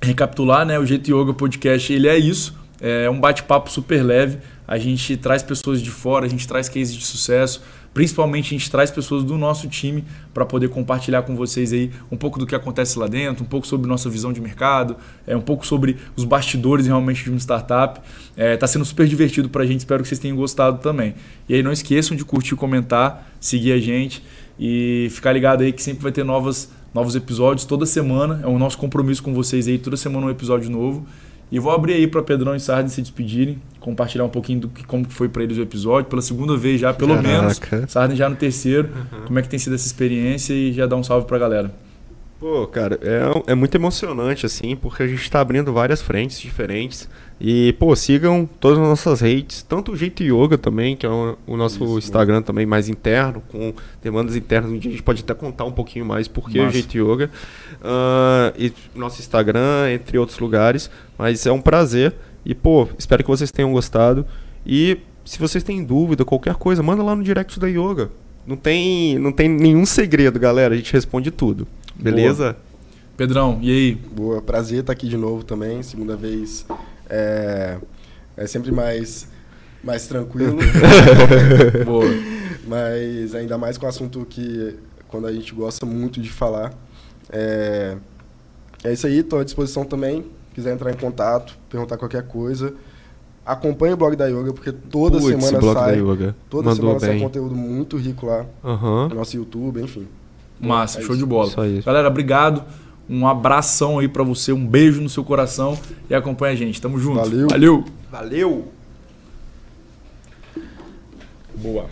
[0.02, 4.78] recapitular, né, o Jeito Yoga Podcast, ele é isso, é um bate-papo super leve, a
[4.78, 7.60] gente traz pessoas de fora, a gente traz cases de sucesso,
[7.92, 12.16] principalmente a gente traz pessoas do nosso time para poder compartilhar com vocês aí um
[12.16, 14.96] pouco do que acontece lá dentro, um pouco sobre nossa visão de mercado,
[15.26, 18.00] é um pouco sobre os bastidores realmente de uma startup.
[18.36, 21.14] É, tá sendo super divertido para a gente, espero que vocês tenham gostado também.
[21.48, 24.22] E aí não esqueçam de curtir, comentar, seguir a gente
[24.58, 28.40] e ficar ligado aí que sempre vai ter novas, novos episódios toda semana.
[28.42, 31.06] É o nosso compromisso com vocês aí, toda semana um episódio novo.
[31.52, 34.84] E vou abrir aí para Pedrão e Sarden se despedirem, compartilhar um pouquinho do que
[34.84, 37.28] como que foi para eles o episódio, pela segunda vez já, pelo Caraca.
[37.28, 37.60] menos.
[37.88, 38.88] Sarden já no terceiro.
[39.26, 41.72] Como é que tem sido essa experiência e já dá um salve pra galera.
[42.40, 47.06] Pô, cara, é, é muito emocionante, assim, porque a gente tá abrindo várias frentes diferentes.
[47.38, 51.36] E, pô, sigam todas as nossas redes, tanto o Jeito Yoga também, que é o,
[51.46, 55.34] o nosso Isso, Instagram também mais interno, com demandas internas, onde a gente pode até
[55.34, 57.30] contar um pouquinho mais por que o Jeito Yoga.
[57.74, 60.90] Uh, e nosso Instagram, entre outros lugares.
[61.18, 62.14] Mas é um prazer.
[62.42, 64.24] E, pô, espero que vocês tenham gostado.
[64.64, 68.10] E se vocês têm dúvida, qualquer coisa, manda lá no direct da Yoga.
[68.46, 70.72] Não tem, não tem nenhum segredo, galera.
[70.72, 71.68] A gente responde tudo.
[72.02, 72.52] Beleza?
[72.52, 72.56] Boa.
[73.16, 73.94] Pedrão, e aí?
[73.94, 75.82] Boa, prazer estar aqui de novo também.
[75.82, 76.64] Segunda vez.
[77.08, 77.76] É,
[78.36, 79.28] é sempre mais,
[79.84, 80.56] mais tranquilo.
[81.84, 82.06] Boa.
[82.66, 84.76] Mas ainda mais com o assunto que
[85.08, 86.72] quando a gente gosta muito de falar.
[87.30, 87.96] É,
[88.82, 90.24] é isso aí, estou à disposição também.
[90.54, 92.74] Quiser entrar em contato, perguntar qualquer coisa.
[93.44, 95.92] Acompanhe o blog da Yoga, porque toda Puts, semana blog sai.
[95.92, 96.36] Da yoga.
[96.48, 97.10] Toda Mandou semana bem.
[97.10, 98.46] sai conteúdo muito rico lá.
[98.62, 99.08] Uhum.
[99.08, 100.06] No nosso YouTube, enfim.
[100.60, 101.24] Massa, é show isso.
[101.24, 101.50] de bola.
[101.84, 102.64] Galera, obrigado.
[103.08, 106.80] Um abração aí para você, um beijo no seu coração e acompanha a gente.
[106.80, 107.16] Tamo junto.
[107.16, 107.48] Valeu.
[107.48, 107.84] Valeu.
[108.10, 108.68] Valeu.
[111.56, 111.86] Boa.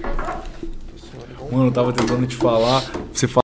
[1.50, 2.84] Mano, eu tava tentando te falar.
[3.12, 3.42] Você fala